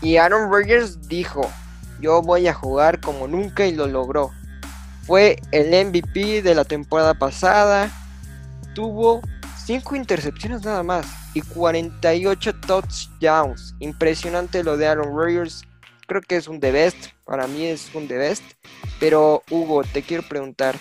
Y 0.01 0.15
Aaron 0.15 0.49
Rodgers 0.49 1.09
dijo, 1.09 1.41
yo 1.99 2.21
voy 2.21 2.47
a 2.47 2.53
jugar 2.53 3.01
como 3.01 3.27
nunca 3.27 3.65
y 3.65 3.73
lo 3.73 3.87
logró. 3.87 4.31
Fue 5.03 5.37
el 5.51 5.87
MVP 5.87 6.41
de 6.41 6.55
la 6.55 6.63
temporada 6.63 7.15
pasada, 7.15 7.91
tuvo 8.73 9.21
5 9.69 9.95
intercepciones 9.97 10.65
nada 10.65 10.81
más 10.81 11.05
y 11.35 11.41
48 11.41 12.55
touchdowns. 12.61 13.75
Impresionante 13.79 14.63
lo 14.63 14.77
de 14.77 14.87
Aaron 14.87 15.15
Rodgers 15.15 15.63
creo 16.07 16.23
que 16.23 16.37
es 16.37 16.47
un 16.47 16.59
The 16.59 16.71
Best, 16.71 17.09
para 17.23 17.45
mí 17.45 17.65
es 17.65 17.93
un 17.93 18.07
The 18.07 18.17
Best. 18.17 18.43
Pero 18.99 19.43
Hugo, 19.51 19.83
te 19.83 20.01
quiero 20.01 20.23
preguntar, 20.23 20.75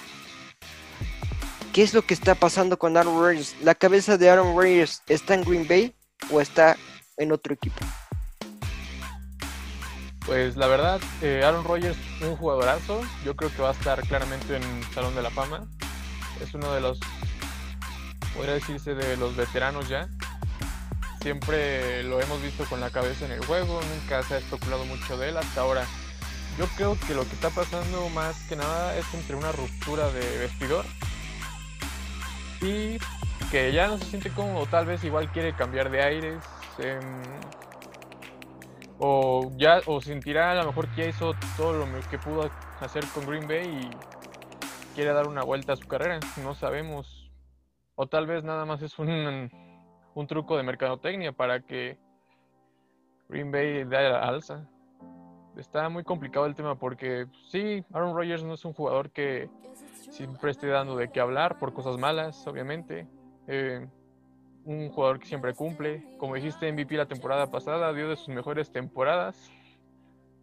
¿qué 1.74 1.82
es 1.82 1.92
lo 1.92 2.00
que 2.00 2.14
está 2.14 2.34
pasando 2.34 2.78
con 2.78 2.96
Aaron 2.96 3.20
Rodgers? 3.20 3.56
¿La 3.60 3.74
cabeza 3.74 4.16
de 4.16 4.30
Aaron 4.30 4.56
Rodgers 4.56 5.02
está 5.06 5.34
en 5.34 5.44
Green 5.44 5.68
Bay 5.68 5.94
o 6.30 6.40
está 6.40 6.78
en 7.18 7.30
otro 7.30 7.52
equipo? 7.52 7.76
Pues 10.24 10.56
la 10.56 10.66
verdad, 10.66 10.98
eh, 11.20 11.42
Aaron 11.44 11.64
Rodgers 11.64 11.98
es 12.22 12.26
un 12.26 12.36
jugadorazo. 12.36 13.02
Yo 13.22 13.36
creo 13.36 13.54
que 13.54 13.60
va 13.60 13.68
a 13.68 13.72
estar 13.72 14.00
claramente 14.08 14.56
en 14.56 14.62
Salón 14.94 15.14
de 15.14 15.20
la 15.20 15.30
Fama. 15.30 15.68
Es 16.40 16.54
uno 16.54 16.72
de 16.72 16.80
los, 16.80 16.98
podría 18.38 18.54
decirse, 18.54 18.94
de 18.94 19.16
los 19.16 19.34
veteranos 19.34 19.88
ya 19.88 20.08
siempre 21.20 22.04
lo 22.04 22.20
hemos 22.20 22.40
visto 22.40 22.64
con 22.66 22.80
la 22.80 22.90
cabeza 22.90 23.26
en 23.26 23.32
el 23.32 23.44
juego, 23.44 23.80
nunca 23.82 24.22
se 24.22 24.34
ha 24.34 24.38
especulado 24.38 24.84
mucho 24.84 25.18
de 25.18 25.30
él 25.30 25.36
hasta 25.36 25.60
ahora. 25.60 25.84
Yo 26.56 26.66
creo 26.76 26.96
que 27.04 27.14
lo 27.14 27.24
que 27.24 27.34
está 27.34 27.50
pasando 27.50 28.08
más 28.10 28.48
que 28.48 28.54
nada 28.54 28.96
es 28.96 29.12
entre 29.12 29.34
una 29.34 29.50
ruptura 29.50 30.08
de 30.10 30.38
vestidor 30.38 30.84
y 32.60 32.98
que 33.50 33.72
ya 33.72 33.88
no 33.88 33.98
se 33.98 34.04
siente 34.04 34.30
cómodo, 34.30 34.66
tal 34.66 34.86
vez 34.86 35.02
igual 35.02 35.30
quiere 35.32 35.52
cambiar 35.54 35.90
de 35.90 36.02
aires 36.02 36.42
em, 36.78 37.00
o 38.98 39.50
ya 39.56 39.80
o 39.86 40.00
sentirá 40.00 40.52
a 40.52 40.54
lo 40.54 40.66
mejor 40.66 40.86
que 40.94 41.02
ya 41.02 41.08
hizo 41.08 41.34
todo 41.56 41.72
lo 41.72 41.86
que 42.08 42.18
pudo 42.18 42.48
hacer 42.80 43.04
con 43.08 43.26
Green 43.26 43.48
Bay 43.48 43.66
y 43.66 44.94
quiere 44.94 45.12
dar 45.12 45.26
una 45.26 45.42
vuelta 45.42 45.72
a 45.72 45.76
su 45.76 45.88
carrera, 45.88 46.20
no 46.42 46.54
sabemos. 46.54 47.17
O 48.00 48.06
tal 48.06 48.26
vez 48.26 48.44
nada 48.44 48.64
más 48.64 48.80
es 48.80 48.98
un 48.98 49.50
un 50.18 50.26
truco 50.26 50.56
de 50.56 50.64
mercadotecnia 50.64 51.30
para 51.30 51.60
que 51.60 51.96
Green 53.28 53.52
Bay 53.52 53.84
dé 53.84 54.10
la 54.10 54.20
alza. 54.20 54.68
Está 55.56 55.88
muy 55.88 56.02
complicado 56.02 56.46
el 56.46 56.56
tema 56.56 56.76
porque 56.76 57.26
sí, 57.48 57.84
Aaron 57.92 58.16
Rodgers 58.16 58.42
no 58.42 58.54
es 58.54 58.64
un 58.64 58.72
jugador 58.72 59.10
que 59.10 59.48
siempre 60.10 60.50
esté 60.50 60.66
dando 60.66 60.96
de 60.96 61.10
qué 61.10 61.20
hablar 61.20 61.58
por 61.60 61.72
cosas 61.72 61.98
malas, 61.98 62.46
obviamente. 62.48 63.06
Eh, 63.46 63.86
un 64.64 64.88
jugador 64.90 65.20
que 65.20 65.26
siempre 65.26 65.54
cumple. 65.54 66.04
Como 66.18 66.34
dijiste, 66.34 66.72
MVP 66.72 66.96
la 66.96 67.06
temporada 67.06 67.50
pasada, 67.50 67.92
dio 67.92 68.08
de 68.08 68.16
sus 68.16 68.28
mejores 68.28 68.72
temporadas 68.72 69.52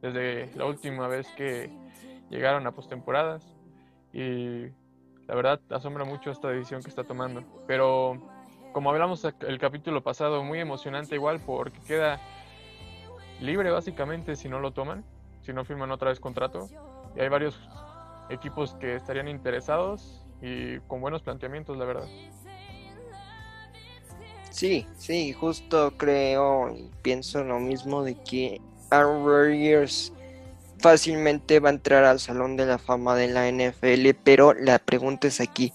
desde 0.01 0.55
la 0.55 0.65
última 0.65 1.07
vez 1.09 1.27
que 1.35 1.69
llegaron 2.29 2.65
a 2.65 2.71
postemporadas. 2.71 3.57
Y 4.13 4.67
la 5.27 5.35
verdad 5.35 5.59
asombra 5.69 6.05
mucho 6.05 6.31
esta 6.31 6.49
decisión 6.49 6.81
que 6.81 6.89
está 6.89 7.03
tomando. 7.03 7.43
Pero 7.67 8.21
como 8.73 8.89
hablamos 8.89 9.25
el 9.25 9.57
capítulo 9.59 10.03
pasado, 10.03 10.43
muy 10.43 10.59
emocionante 10.59 11.15
igual 11.15 11.39
porque 11.45 11.79
queda 11.87 12.19
libre 13.39 13.71
básicamente 13.71 14.35
si 14.35 14.49
no 14.49 14.59
lo 14.59 14.71
toman, 14.71 15.03
si 15.41 15.53
no 15.53 15.65
firman 15.65 15.91
otra 15.91 16.09
vez 16.09 16.19
contrato. 16.19 16.67
Y 17.15 17.21
hay 17.21 17.29
varios 17.29 17.59
equipos 18.29 18.75
que 18.75 18.95
estarían 18.95 19.27
interesados 19.27 20.25
y 20.41 20.79
con 20.81 21.01
buenos 21.01 21.21
planteamientos, 21.21 21.77
la 21.77 21.85
verdad. 21.85 22.07
Sí, 24.49 24.85
sí, 24.97 25.33
justo 25.33 25.91
creo 25.97 26.73
y 26.73 26.89
pienso 27.01 27.43
lo 27.43 27.59
mismo 27.59 28.03
de 28.03 28.15
que 28.15 28.61
Aaron 28.89 29.25
Rodgers 29.25 30.13
fácilmente 30.79 31.59
va 31.59 31.69
a 31.69 31.73
entrar 31.73 32.03
al 32.03 32.19
Salón 32.19 32.57
de 32.57 32.65
la 32.65 32.77
Fama 32.77 33.15
de 33.15 33.27
la 33.27 33.49
NFL, 33.49 34.19
pero 34.23 34.53
la 34.53 34.79
pregunta 34.79 35.27
es 35.27 35.41
aquí, 35.41 35.73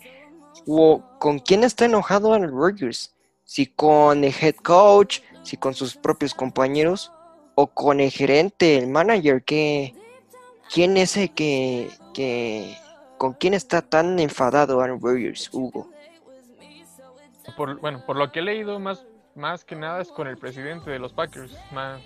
con 1.18 1.38
quién 1.40 1.64
está 1.64 1.86
enojado 1.86 2.32
Aaron 2.32 2.50
Rodgers, 2.50 3.14
si 3.44 3.66
con 3.66 4.24
el 4.24 4.34
head 4.40 4.56
coach, 4.56 5.20
si 5.42 5.56
con 5.56 5.74
sus 5.74 5.96
propios 5.96 6.34
compañeros 6.34 7.12
o 7.54 7.66
con 7.66 8.00
el 8.00 8.10
gerente, 8.10 8.78
el 8.78 8.88
manager, 8.88 9.42
que 9.42 9.94
quién 10.72 10.96
es 10.96 11.16
el 11.16 11.34
que, 11.34 11.90
que 12.14 12.76
con 13.18 13.32
quién 13.34 13.54
está 13.54 13.82
tan 13.82 14.18
enfadado 14.20 14.80
Aaron 14.80 15.00
Rodgers, 15.00 15.50
Hugo. 15.52 15.90
Por, 17.56 17.80
bueno, 17.80 18.04
por 18.06 18.16
lo 18.16 18.30
que 18.30 18.38
he 18.38 18.42
leído 18.42 18.78
más, 18.78 19.04
más 19.34 19.64
que 19.64 19.74
nada 19.74 20.00
es 20.00 20.12
con 20.12 20.28
el 20.28 20.38
presidente 20.38 20.90
de 20.90 20.98
los 21.00 21.12
Packers. 21.12 21.52
Más, 21.72 22.00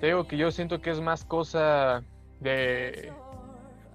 te 0.00 0.06
digo 0.06 0.26
que 0.26 0.36
yo 0.36 0.50
siento 0.50 0.80
que 0.80 0.90
es 0.90 1.00
más 1.00 1.24
cosa 1.24 2.02
de 2.40 3.12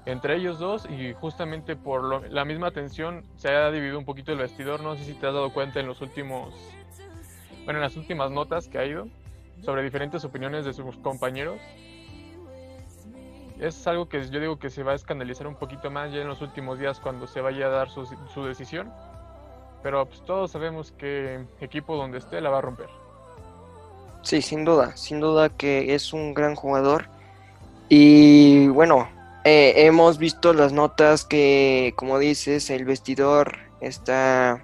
entre 0.06 0.36
ellos 0.36 0.58
dos 0.58 0.88
y 0.90 1.14
justamente 1.14 1.76
por 1.76 2.30
la 2.32 2.44
misma 2.44 2.72
tensión 2.72 3.24
se 3.36 3.50
ha 3.50 3.70
dividido 3.70 4.00
un 4.00 4.06
poquito 4.06 4.32
el 4.32 4.40
vestidor. 4.40 4.82
No 4.82 4.96
sé 4.96 5.04
si 5.04 5.14
te 5.14 5.28
has 5.28 5.34
dado 5.34 5.54
cuenta 5.54 5.80
en 5.80 5.88
los 5.88 6.02
últimos, 6.02 6.54
bueno, 7.66 7.80
en 7.80 7.82
las 7.82 7.96
últimas 7.96 8.32
notas 8.32 8.68
que 8.68 8.80
ha 8.80 8.86
ido 8.86 9.08
sobre 9.64 9.84
diferentes 9.84 10.26
opiniones 10.26 10.66
de 10.66 10.74
sus 10.74 10.98
compañeros. 10.98 11.60
Es 13.60 13.86
algo 13.86 14.10
que 14.10 14.28
yo 14.28 14.40
digo 14.40 14.58
que 14.58 14.72
se 14.72 14.82
va 14.82 14.94
a 14.94 14.96
escandalizar 14.96 15.46
un 15.46 15.56
poquito 15.56 15.92
más 15.92 16.12
ya 16.12 16.22
en 16.22 16.28
los 16.28 16.42
últimos 16.42 16.80
días 16.80 17.00
cuando 17.00 17.28
se 17.28 17.42
vaya 17.42 17.68
a 17.68 17.70
dar 17.70 17.90
su, 17.90 18.08
su 18.34 18.44
decisión. 18.44 18.92
Pero 19.84 20.04
pues 20.08 20.24
todos 20.26 20.50
sabemos 20.52 20.92
que 20.92 21.46
equipo 21.60 21.96
donde 21.96 22.18
esté 22.18 22.42
la 22.42 22.50
va 22.50 22.58
a 22.58 22.62
romper. 22.62 22.90
Sí, 24.24 24.42
sin 24.42 24.66
duda, 24.66 24.96
sin 24.96 25.20
duda 25.20 25.50
que 25.50 25.96
es 25.96 26.14
un 26.14 26.34
gran 26.34 26.56
jugador. 26.56 27.10
Y 27.90 28.68
bueno, 28.68 29.10
eh, 29.44 29.74
hemos 29.78 30.18
visto 30.18 30.54
las 30.54 30.72
notas 30.72 31.26
que, 31.26 31.94
como 31.96 32.20
dices, 32.20 32.70
el 32.70 32.86
vestidor 32.86 33.58
está 33.82 34.64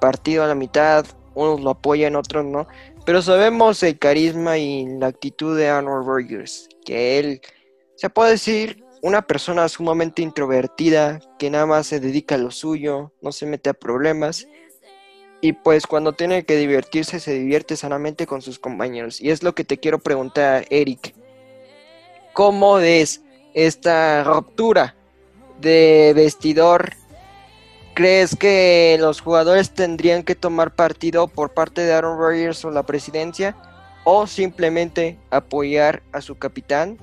partido 0.00 0.44
a 0.44 0.48
la 0.48 0.54
mitad, 0.54 1.06
unos 1.34 1.60
lo 1.60 1.70
apoyan, 1.70 2.16
otros 2.16 2.44
no, 2.44 2.66
pero 3.06 3.22
sabemos 3.22 3.82
el 3.82 3.98
carisma 3.98 4.58
y 4.58 4.86
la 4.98 5.06
actitud 5.06 5.56
de 5.56 5.68
Arnold 5.68 6.06
Rodgers, 6.06 6.68
que 6.84 7.18
él, 7.18 7.40
se 7.94 8.10
puede 8.10 8.32
decir, 8.32 8.84
una 9.02 9.22
persona 9.22 9.68
sumamente 9.68 10.22
introvertida, 10.22 11.20
que 11.38 11.50
nada 11.50 11.66
más 11.66 11.86
se 11.86 12.00
dedica 12.00 12.34
a 12.34 12.38
lo 12.38 12.50
suyo, 12.50 13.12
no 13.22 13.30
se 13.32 13.46
mete 13.46 13.70
a 13.70 13.74
problemas, 13.74 14.46
y 15.40 15.52
pues 15.52 15.86
cuando 15.86 16.12
tiene 16.12 16.44
que 16.44 16.56
divertirse, 16.56 17.20
se 17.20 17.34
divierte 17.34 17.76
sanamente 17.76 18.26
con 18.26 18.42
sus 18.42 18.58
compañeros. 18.58 19.20
Y 19.20 19.30
es 19.30 19.42
lo 19.42 19.54
que 19.54 19.64
te 19.64 19.78
quiero 19.78 20.00
preguntar, 20.00 20.66
Eric. 20.70 21.14
¿Cómo 22.32 22.74
ves 22.74 23.22
esta 23.54 24.24
ruptura 24.24 24.96
de 25.60 26.12
vestidor? 26.14 26.92
¿Crees 27.94 28.36
que 28.36 28.96
los 29.00 29.20
jugadores 29.20 29.70
tendrían 29.70 30.24
que 30.24 30.34
tomar 30.34 30.74
partido 30.74 31.28
por 31.28 31.54
parte 31.54 31.82
de 31.82 31.92
Aaron 31.92 32.18
Rodgers 32.18 32.64
o 32.64 32.70
la 32.70 32.84
presidencia? 32.84 33.56
¿O 34.04 34.26
simplemente 34.26 35.18
apoyar 35.30 36.02
a 36.12 36.20
su 36.20 36.36
capitán, 36.36 36.98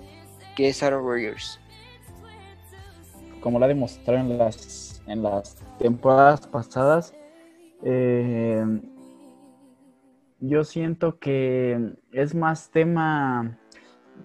que 0.56 0.70
es 0.70 0.84
Aaron 0.84 1.06
Rodgers? 1.06 1.60
Como 3.42 3.60
lo 3.60 3.66
ha 3.66 3.70
en 3.70 5.24
las 5.24 5.56
temporadas 5.78 6.48
pasadas, 6.48 7.14
eh, 7.86 8.66
yo 10.40 10.64
siento 10.64 11.20
que 11.20 11.94
es 12.12 12.36
más 12.36 12.70
tema, 12.72 13.58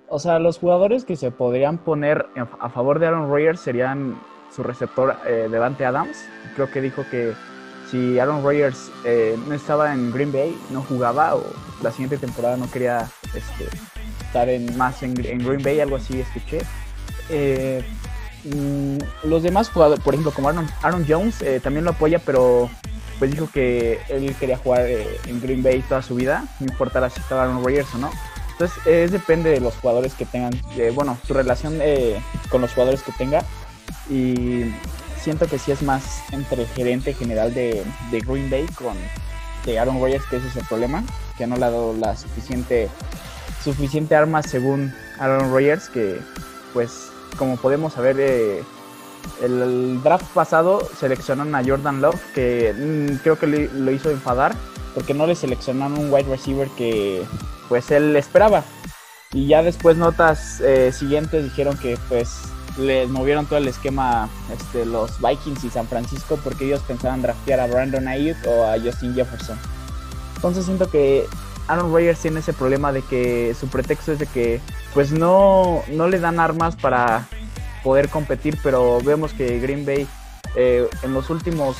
o 0.09 0.19
sea, 0.19 0.38
los 0.38 0.59
jugadores 0.59 1.05
que 1.05 1.17
se 1.17 1.31
podrían 1.31 1.79
poner 1.79 2.26
a 2.37 2.71
favor 2.71 2.99
de 2.99 3.07
Aaron 3.07 3.31
Rodgers 3.31 3.61
serían 3.61 4.19
su 4.50 4.62
receptor 4.62 5.17
eh, 5.26 5.49
Devante 5.50 5.85
Adams. 5.85 6.25
Creo 6.55 6.71
que 6.71 6.81
dijo 6.81 7.05
que 7.11 7.35
si 7.90 8.19
Aaron 8.19 8.43
Rodgers 8.43 8.90
eh, 9.05 9.38
no 9.47 9.55
estaba 9.55 9.93
en 9.93 10.11
Green 10.11 10.33
Bay, 10.33 10.57
no 10.71 10.83
jugaba 10.83 11.37
o 11.37 11.45
la 11.83 11.90
siguiente 11.90 12.17
temporada 12.19 12.57
no 12.57 12.71
quería 12.71 13.09
este, 13.35 13.69
estar 14.23 14.49
en, 14.49 14.76
más 14.76 15.02
en, 15.02 15.14
Green 15.14 15.62
Bay, 15.62 15.81
algo 15.81 15.97
así 15.97 16.21
escuché. 16.21 16.62
Eh, 17.29 17.85
mm, 18.45 19.29
los 19.29 19.43
demás 19.43 19.69
jugadores, 19.71 20.02
por 20.02 20.14
ejemplo, 20.14 20.33
como 20.33 20.49
Aaron, 20.49 20.67
Aaron 20.83 21.05
Jones, 21.07 21.45
también 21.62 21.85
lo 21.85 21.90
apoya, 21.93 22.19
pero 22.19 22.69
pues 23.20 23.30
dijo 23.30 23.48
que 23.52 24.00
él 24.08 24.34
quería 24.40 24.56
jugar 24.56 24.86
eh, 24.86 25.20
en 25.26 25.42
Green 25.42 25.62
Bay 25.62 25.84
toda 25.86 26.00
su 26.00 26.14
vida, 26.14 26.46
no 26.58 26.66
importara 26.66 27.10
si 27.10 27.20
estaba 27.20 27.42
Aaron 27.42 27.62
Rodgers 27.62 27.94
o 27.94 27.98
no. 27.98 28.10
Entonces, 28.52 28.86
es 28.86 29.12
depende 29.12 29.50
de 29.50 29.60
los 29.60 29.74
jugadores 29.76 30.14
que 30.14 30.24
tengan, 30.24 30.52
bueno, 30.94 31.18
su 31.26 31.34
relación 31.34 31.78
eh, 31.82 32.18
con 32.50 32.62
los 32.62 32.72
jugadores 32.72 33.02
que 33.02 33.12
tenga. 33.12 33.44
Y 34.08 34.72
siento 35.20 35.46
que 35.46 35.58
sí 35.58 35.70
es 35.70 35.82
más 35.82 36.22
entre 36.32 36.62
el 36.62 36.68
gerente 36.68 37.12
general 37.12 37.52
de, 37.52 37.84
Green 38.10 38.48
Bay 38.48 38.66
con 38.68 38.96
Aaron 39.78 40.00
Rodgers, 40.00 40.24
que 40.30 40.36
ese 40.36 40.48
es 40.48 40.56
el 40.56 40.64
problema, 40.64 41.04
que 41.36 41.46
no 41.46 41.56
le 41.56 41.66
ha 41.66 41.70
dado 41.70 41.94
la 41.94 42.16
suficiente, 42.16 42.88
suficiente 43.62 44.16
arma 44.16 44.42
según 44.42 44.94
Aaron 45.18 45.52
Rodgers, 45.52 45.90
que 45.90 46.18
pues 46.72 47.10
como 47.36 47.58
podemos 47.58 47.92
saber, 47.92 48.64
el 49.42 50.02
draft 50.02 50.26
pasado 50.34 50.86
seleccionaron 50.98 51.54
a 51.54 51.64
Jordan 51.64 52.00
Love, 52.00 52.20
que 52.34 52.74
mm, 52.74 53.16
creo 53.22 53.38
que 53.38 53.46
lo 53.46 53.90
hizo 53.90 54.10
enfadar, 54.10 54.54
porque 54.94 55.14
no 55.14 55.26
le 55.26 55.34
seleccionaron 55.34 55.98
un 55.98 56.12
wide 56.12 56.28
receiver 56.28 56.68
que 56.76 57.24
pues 57.68 57.90
él 57.90 58.16
esperaba. 58.16 58.64
Y 59.32 59.46
ya 59.46 59.62
después 59.62 59.96
notas 59.96 60.60
eh, 60.60 60.92
siguientes 60.92 61.44
dijeron 61.44 61.76
que 61.78 61.96
pues 62.08 62.40
les 62.78 63.08
movieron 63.08 63.46
todo 63.46 63.58
el 63.58 63.68
esquema 63.68 64.28
este, 64.52 64.84
los 64.84 65.20
Vikings 65.20 65.64
y 65.64 65.70
San 65.70 65.86
Francisco 65.86 66.38
porque 66.42 66.66
ellos 66.66 66.80
pensaban 66.86 67.22
draftear 67.22 67.60
a 67.60 67.66
Brandon 67.66 68.08
Ayuk 68.08 68.36
o 68.46 68.64
a 68.64 68.78
Justin 68.78 69.14
Jefferson. 69.14 69.58
Entonces 70.36 70.64
siento 70.64 70.90
que 70.90 71.26
Aaron 71.68 71.92
Rodgers 71.92 72.18
tiene 72.20 72.40
ese 72.40 72.52
problema 72.52 72.92
de 72.92 73.02
que 73.02 73.54
su 73.59 73.68
pretexto 73.68 74.12
es 74.12 74.18
de 74.18 74.26
que 74.26 74.61
pues 74.94 75.12
no, 75.12 75.83
no 75.92 76.09
le 76.09 76.18
dan 76.18 76.40
armas 76.40 76.74
para 76.74 77.28
poder 77.83 78.09
competir, 78.09 78.59
pero 78.62 79.01
vemos 79.01 79.33
que 79.33 79.59
Green 79.59 79.85
Bay 79.85 80.07
eh, 80.57 80.88
en 81.03 81.14
los 81.14 81.31
últimos 81.31 81.77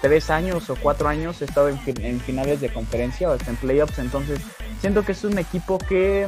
tres 0.00 0.30
años 0.30 0.70
o 0.70 0.76
cuatro 0.76 1.08
años 1.08 1.40
ha 1.42 1.44
estado 1.44 1.68
en, 1.68 2.20
finales 2.20 2.60
de 2.60 2.72
conferencia 2.72 3.28
o 3.28 3.32
hasta 3.32 3.50
en 3.50 3.56
playoffs, 3.56 3.98
entonces 3.98 4.40
siento 4.80 5.04
que 5.04 5.12
es 5.12 5.24
un 5.24 5.38
equipo 5.38 5.78
que 5.78 6.26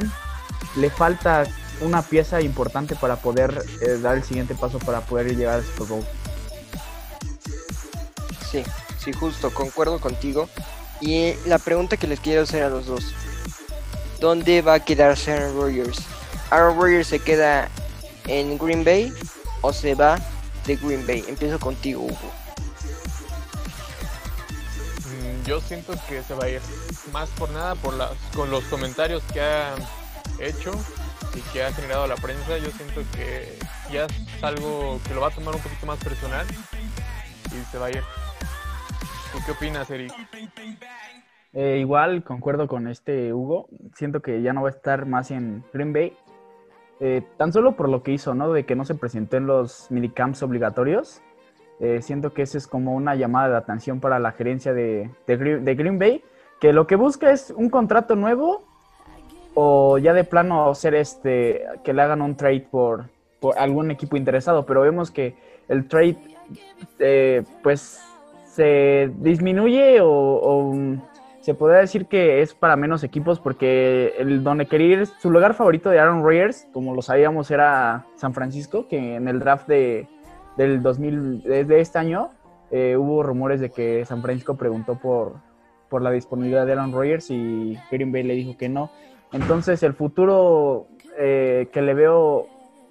le 0.75 0.89
falta 0.89 1.45
una 1.81 2.01
pieza 2.01 2.41
importante 2.41 2.95
para 2.95 3.15
poder 3.15 3.63
eh, 3.81 3.97
dar 4.01 4.17
el 4.17 4.23
siguiente 4.23 4.55
paso 4.55 4.79
para 4.79 5.01
poder 5.01 5.35
llegar 5.35 5.55
al 5.55 5.63
Super 5.63 5.87
Bowl. 5.87 6.05
Sí, 8.51 8.63
sí, 9.03 9.13
justo, 9.13 9.51
concuerdo 9.53 9.99
contigo. 9.99 10.47
Y 10.99 11.33
la 11.45 11.57
pregunta 11.57 11.97
que 11.97 12.05
les 12.05 12.19
quiero 12.19 12.43
hacer 12.43 12.61
a 12.63 12.69
los 12.69 12.85
dos, 12.85 13.13
¿dónde 14.19 14.61
va 14.61 14.75
a 14.75 14.79
quedarse 14.81 15.31
Aaron 15.31 15.55
Rodgers? 15.55 15.99
¿Aaron 16.51 16.77
Rodgers 16.77 17.07
se 17.07 17.19
queda 17.19 17.69
en 18.27 18.57
Green 18.57 18.83
Bay 18.83 19.13
o 19.61 19.73
se 19.73 19.95
va 19.95 20.19
de 20.65 20.75
Green 20.75 21.05
Bay? 21.05 21.23
Empiezo 21.27 21.59
contigo, 21.59 22.03
Hugo. 22.03 22.31
Mm, 25.07 25.45
yo 25.45 25.59
siento 25.61 25.93
que 26.07 26.23
se 26.23 26.33
va 26.33 26.45
a 26.45 26.49
ir 26.49 26.61
más 27.11 27.29
por 27.31 27.49
nada 27.51 27.75
por 27.75 27.93
las, 27.93 28.11
con 28.35 28.49
los 28.49 28.63
comentarios 28.65 29.23
que 29.33 29.41
ha 29.41 29.75
hecho 30.39 30.71
y 31.35 31.41
que 31.51 31.63
ha 31.63 31.71
generado 31.73 32.07
la 32.07 32.15
prensa. 32.15 32.57
Yo 32.57 32.71
siento 32.71 33.01
que 33.15 33.57
ya 33.91 34.05
es 34.05 34.43
algo 34.43 34.99
que 35.07 35.13
lo 35.13 35.21
va 35.21 35.27
a 35.27 35.31
tomar 35.31 35.55
un 35.55 35.61
poquito 35.61 35.85
más 35.85 35.99
personal 35.99 36.45
y 37.47 37.71
se 37.71 37.77
va 37.77 37.87
a 37.87 37.89
ir. 37.89 38.03
¿Tú 39.31 39.39
qué 39.45 39.51
opinas, 39.51 39.89
Eric? 39.89 40.13
Eh, 41.53 41.77
igual 41.79 42.23
concuerdo 42.23 42.67
con 42.67 42.87
este 42.87 43.33
Hugo. 43.33 43.67
Siento 43.95 44.21
que 44.21 44.41
ya 44.41 44.53
no 44.53 44.63
va 44.63 44.69
a 44.69 44.71
estar 44.71 45.05
más 45.05 45.31
en 45.31 45.63
Green 45.73 45.93
Bay 45.93 46.17
eh, 47.03 47.23
tan 47.35 47.51
solo 47.51 47.75
por 47.75 47.89
lo 47.89 48.03
que 48.03 48.11
hizo, 48.11 48.35
¿no? 48.35 48.53
De 48.53 48.63
que 48.63 48.75
no 48.75 48.85
se 48.85 48.93
presentó 48.93 49.35
en 49.35 49.47
los 49.47 49.89
minicamps 49.89 50.43
obligatorios. 50.43 51.23
Eh, 51.79 52.03
siento 52.03 52.31
que 52.31 52.43
ese 52.43 52.59
es 52.59 52.67
como 52.67 52.93
una 52.93 53.15
llamada 53.15 53.49
de 53.49 53.57
atención 53.57 53.99
para 53.99 54.19
la 54.19 54.33
gerencia 54.33 54.71
de, 54.71 55.09
Green 55.25 55.97
Bay, 55.97 56.23
que 56.59 56.73
lo 56.73 56.85
que 56.85 56.95
busca 56.95 57.31
es 57.31 57.49
un 57.57 57.71
contrato 57.71 58.15
nuevo 58.15 58.61
o 59.55 59.97
ya 59.97 60.13
de 60.13 60.23
plano 60.23 60.75
ser 60.75 60.93
este, 60.93 61.65
que 61.83 61.91
le 61.91 62.03
hagan 62.03 62.21
un 62.21 62.35
trade 62.35 62.67
por, 62.69 63.05
por 63.39 63.57
algún 63.57 63.89
equipo 63.89 64.15
interesado, 64.15 64.67
pero 64.67 64.81
vemos 64.81 65.09
que 65.09 65.35
el 65.69 65.87
trade 65.87 66.17
eh, 66.99 67.43
pues 67.63 67.99
se 68.45 69.11
disminuye 69.17 70.01
o 70.01 70.71
se 71.41 71.55
podría 71.55 71.79
decir 71.79 72.05
que 72.05 72.41
es 72.41 72.53
para 72.53 72.75
menos 72.75 73.03
equipos 73.03 73.39
porque 73.39 74.13
el 74.19 74.43
donde 74.43 74.67
quería 74.67 74.99
ir, 74.99 75.07
su 75.07 75.31
lugar 75.31 75.55
favorito 75.55 75.89
de 75.89 75.99
Aaron 75.99 76.23
Rodgers, 76.23 76.67
como 76.71 76.93
lo 76.93 77.01
sabíamos, 77.01 77.49
era 77.49 78.05
San 78.15 78.33
Francisco, 78.33 78.87
que 78.87 79.15
en 79.15 79.27
el 79.27 79.39
draft 79.39 79.67
de, 79.67 80.07
del 80.55 80.83
2000, 80.83 81.43
de 81.43 81.79
este 81.79 81.97
año, 81.97 82.29
eh, 82.69 82.95
hubo 82.95 83.23
rumores 83.23 83.59
de 83.59 83.71
que 83.71 84.05
San 84.05 84.21
Francisco 84.21 84.55
preguntó 84.55 84.95
por, 84.95 85.33
por 85.89 86.03
la 86.03 86.11
disponibilidad 86.11 86.65
de 86.65 86.73
Aaron 86.73 86.93
Rodgers 86.93 87.31
y 87.31 87.77
Green 87.91 88.11
Bay 88.11 88.23
le 88.23 88.35
dijo 88.35 88.55
que 88.55 88.69
no. 88.69 88.91
Entonces 89.33 89.81
el 89.81 89.93
futuro 89.93 90.87
eh, 91.17 91.69
que 91.71 91.81
le 91.81 91.93
veo 91.95 92.47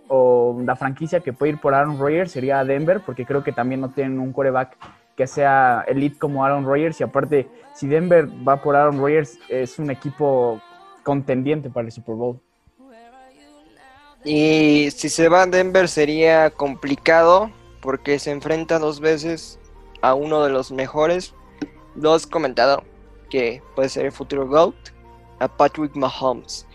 o 0.09 0.61
la 0.65 0.75
franquicia 0.75 1.21
que 1.21 1.33
puede 1.33 1.53
ir 1.53 1.61
por 1.61 1.73
Aaron 1.73 2.01
Rodgers 2.01 2.33
sería 2.33 2.65
Denver, 2.65 3.01
porque 3.07 3.25
creo 3.25 3.45
que 3.45 3.53
también 3.53 3.81
no 3.81 3.91
tienen 3.91 4.19
un 4.19 4.33
coreback 4.33 4.77
que 5.21 5.27
sea 5.27 5.85
elite 5.87 6.19
como 6.19 6.47
Aaron 6.47 6.65
Rodgers 6.65 6.99
y 6.99 7.05
aparte 7.05 7.47
si 7.75 7.87
Denver 7.87 8.27
va 8.27 8.63
por 8.63 8.75
Aaron 8.75 8.99
Rodgers 8.99 9.39
es 9.51 9.79
un 9.79 9.91
equipo 9.91 10.63
contendiente 11.03 11.69
para 11.69 11.85
el 11.85 11.93
Super 11.93 12.15
Bowl. 12.15 12.41
Y 14.25 14.91
si 14.93 15.11
se 15.11 15.29
va 15.29 15.43
a 15.43 15.47
Denver 15.47 15.89
sería 15.89 16.49
complicado 16.49 17.51
porque 17.83 18.19
se 18.19 18.31
enfrenta 18.31 18.79
dos 18.79 19.01
veces 19.01 19.59
a 20.01 20.15
uno 20.15 20.43
de 20.43 20.49
los 20.49 20.73
mejores. 20.73 21.35
Lo 21.97 22.15
has 22.15 22.27
comentado 22.27 22.83
que 23.29 23.63
puede 23.77 23.91
ser 23.91 24.07
el 24.07 24.13
futuro 24.13 24.49
GOAT, 24.49 24.75
a 25.39 25.49
Patrick 25.49 25.95
Mahomes. 25.97 26.67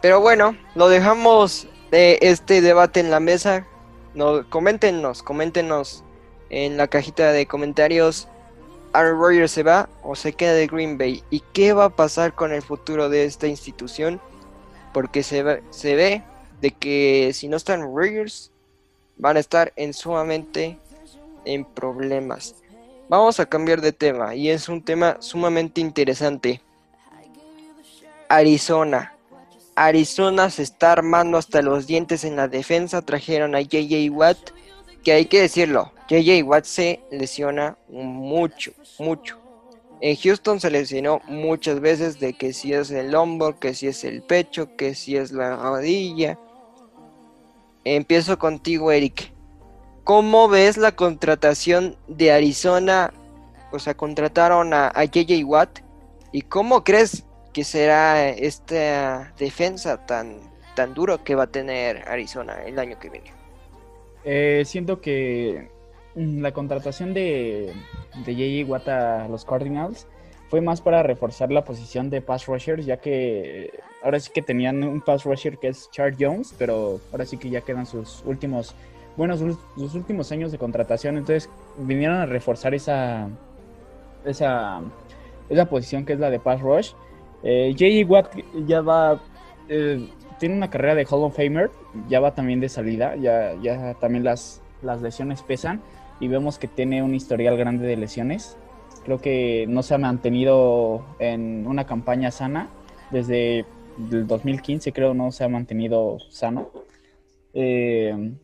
Pero 0.00 0.18
bueno, 0.22 0.56
lo 0.76 0.88
dejamos 0.88 1.68
de 1.90 2.18
este 2.22 2.62
debate 2.62 3.00
en 3.00 3.10
la 3.10 3.20
mesa. 3.20 3.66
No, 4.14 4.48
coméntenos, 4.48 5.22
coméntenos 5.22 6.04
en 6.52 6.76
la 6.76 6.86
cajita 6.86 7.32
de 7.32 7.46
comentarios. 7.46 8.28
Aaron 8.92 9.18
Rodgers 9.18 9.50
se 9.50 9.64
va 9.64 9.88
o 10.02 10.14
se 10.14 10.34
queda 10.34 10.52
de 10.52 10.68
Green 10.68 10.98
Bay 10.98 11.24
y 11.30 11.40
qué 11.52 11.72
va 11.72 11.86
a 11.86 11.96
pasar 11.96 12.34
con 12.34 12.52
el 12.52 12.62
futuro 12.62 13.08
de 13.08 13.24
esta 13.24 13.48
institución 13.48 14.20
porque 14.92 15.22
se 15.22 15.42
ve, 15.42 15.62
se 15.70 15.96
ve 15.96 16.22
de 16.60 16.70
que 16.70 17.32
si 17.34 17.48
no 17.48 17.56
están 17.56 17.80
Rodgers 17.80 18.52
van 19.16 19.36
a 19.36 19.40
estar 19.40 19.72
en 19.76 19.94
sumamente 19.94 20.78
en 21.44 21.64
problemas. 21.64 22.54
Vamos 23.08 23.40
a 23.40 23.46
cambiar 23.46 23.80
de 23.80 23.92
tema 23.92 24.34
y 24.34 24.50
es 24.50 24.68
un 24.68 24.82
tema 24.82 25.16
sumamente 25.20 25.80
interesante. 25.80 26.60
Arizona. 28.28 29.14
Arizona 29.74 30.50
se 30.50 30.62
está 30.62 30.92
armando 30.92 31.38
hasta 31.38 31.62
los 31.62 31.86
dientes 31.86 32.24
en 32.24 32.36
la 32.36 32.48
defensa. 32.48 33.02
Trajeron 33.02 33.54
a 33.54 33.60
JJ 33.60 34.10
Watt, 34.10 34.38
que 35.02 35.12
hay 35.12 35.26
que 35.26 35.40
decirlo, 35.40 35.92
JJ 36.12 36.42
Watt 36.42 36.66
se 36.66 37.00
lesiona 37.10 37.78
mucho, 37.88 38.72
mucho. 38.98 39.38
En 40.02 40.14
Houston 40.14 40.60
se 40.60 40.70
lesionó 40.70 41.22
muchas 41.26 41.80
veces 41.80 42.20
de 42.20 42.34
que 42.34 42.52
si 42.52 42.74
es 42.74 42.90
el 42.90 43.14
hombro, 43.14 43.58
que 43.58 43.72
si 43.72 43.86
es 43.86 44.04
el 44.04 44.20
pecho, 44.22 44.76
que 44.76 44.94
si 44.94 45.16
es 45.16 45.32
la 45.32 45.56
rodilla. 45.56 46.38
Empiezo 47.84 48.38
contigo, 48.38 48.92
Eric. 48.92 49.32
¿Cómo 50.04 50.48
ves 50.48 50.76
la 50.76 50.92
contratación 50.92 51.96
de 52.08 52.30
Arizona? 52.30 53.14
O 53.70 53.78
sea, 53.78 53.94
contrataron 53.94 54.74
a, 54.74 54.92
JJ 55.04 55.44
Watt. 55.44 55.78
¿Y 56.30 56.42
cómo 56.42 56.84
crees 56.84 57.24
que 57.54 57.64
será 57.64 58.28
esta 58.28 59.32
defensa 59.38 60.04
tan, 60.04 60.40
tan 60.76 60.92
duro 60.92 61.24
que 61.24 61.34
va 61.36 61.44
a 61.44 61.50
tener 61.50 62.06
Arizona 62.06 62.62
el 62.66 62.78
año 62.78 62.98
que 62.98 63.08
viene? 63.08 63.32
Eh, 64.24 64.62
siento 64.66 65.00
que 65.00 65.70
la 66.14 66.52
contratación 66.52 67.14
de, 67.14 67.72
de 68.24 68.32
J.J. 68.34 68.70
Watt 68.70 68.88
a 68.88 69.28
los 69.28 69.44
Cardinals 69.44 70.06
fue 70.48 70.60
más 70.60 70.82
para 70.82 71.02
reforzar 71.02 71.50
la 71.50 71.64
posición 71.64 72.10
de 72.10 72.20
pass 72.20 72.46
rushers, 72.46 72.84
ya 72.84 72.98
que 72.98 73.70
ahora 74.02 74.20
sí 74.20 74.30
que 74.34 74.42
tenían 74.42 74.84
un 74.84 75.00
pass 75.00 75.24
rusher 75.24 75.56
que 75.56 75.68
es 75.68 75.90
Char 75.90 76.14
Jones, 76.20 76.54
pero 76.58 77.00
ahora 77.10 77.24
sí 77.24 77.38
que 77.38 77.48
ya 77.48 77.62
quedan 77.62 77.86
sus 77.86 78.22
últimos, 78.26 78.74
bueno, 79.16 79.34
sus, 79.38 79.56
sus 79.76 79.94
últimos 79.94 80.30
años 80.30 80.52
de 80.52 80.58
contratación, 80.58 81.16
entonces 81.16 81.48
vinieron 81.78 82.18
a 82.18 82.26
reforzar 82.26 82.74
esa, 82.74 83.30
esa, 84.26 84.82
esa 85.48 85.64
posición 85.64 86.04
que 86.04 86.12
es 86.12 86.18
la 86.18 86.28
de 86.28 86.38
pass 86.38 86.60
rush. 86.60 86.92
Eh, 87.42 87.72
J.J. 87.72 88.12
Watt 88.12 88.36
ya 88.66 88.82
va, 88.82 89.22
eh, 89.70 90.06
tiene 90.38 90.54
una 90.54 90.68
carrera 90.68 90.94
de 90.94 91.06
Hall 91.06 91.24
of 91.24 91.34
Famer, 91.34 91.70
ya 92.10 92.20
va 92.20 92.34
también 92.34 92.60
de 92.60 92.68
salida, 92.68 93.16
ya, 93.16 93.54
ya 93.62 93.94
también 93.94 94.22
las, 94.22 94.60
las 94.82 95.00
lesiones 95.00 95.40
pesan 95.40 95.80
y 96.22 96.28
vemos 96.28 96.56
que 96.56 96.68
tiene 96.68 97.02
un 97.02 97.16
historial 97.16 97.56
grande 97.56 97.84
de 97.84 97.96
lesiones. 97.96 98.56
Creo 99.04 99.18
que 99.18 99.66
no 99.68 99.82
se 99.82 99.94
ha 99.94 99.98
mantenido 99.98 101.04
en 101.18 101.66
una 101.66 101.84
campaña 101.84 102.30
sana 102.30 102.70
desde 103.10 103.66
el 103.98 104.28
2015, 104.28 104.92
creo 104.92 105.14
no 105.14 105.32
se 105.32 105.42
ha 105.42 105.48
mantenido 105.48 106.18
sano 106.30 106.70
eh, 107.54 108.34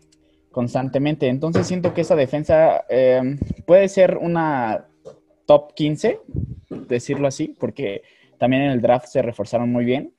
constantemente. 0.50 1.28
Entonces 1.28 1.68
siento 1.68 1.94
que 1.94 2.00
esa 2.00 2.16
defensa 2.16 2.84
eh, 2.88 3.36
puede 3.64 3.88
ser 3.88 4.16
una 4.16 4.86
top 5.46 5.72
15, 5.74 6.20
decirlo 6.88 7.28
así, 7.28 7.54
porque 7.60 8.02
también 8.38 8.62
en 8.62 8.72
el 8.72 8.80
draft 8.80 9.06
se 9.06 9.22
reforzaron 9.22 9.70
muy 9.70 9.84
bien. 9.84 10.14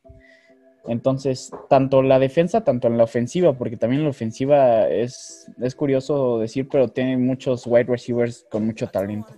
Entonces, 0.90 1.52
tanto 1.70 2.02
la 2.02 2.18
defensa, 2.18 2.64
tanto 2.64 2.88
en 2.88 2.98
la 2.98 3.04
ofensiva, 3.04 3.54
porque 3.54 3.78
también 3.78 4.04
la 4.04 4.10
ofensiva 4.10 4.90
es, 4.90 5.46
es 5.62 5.76
curioso 5.76 6.40
decir, 6.40 6.68
pero 6.68 6.88
tiene 6.88 7.16
muchos 7.16 7.68
wide 7.68 7.84
receivers 7.84 8.48
con 8.50 8.66
mucho 8.66 8.88
talento. 8.88 9.32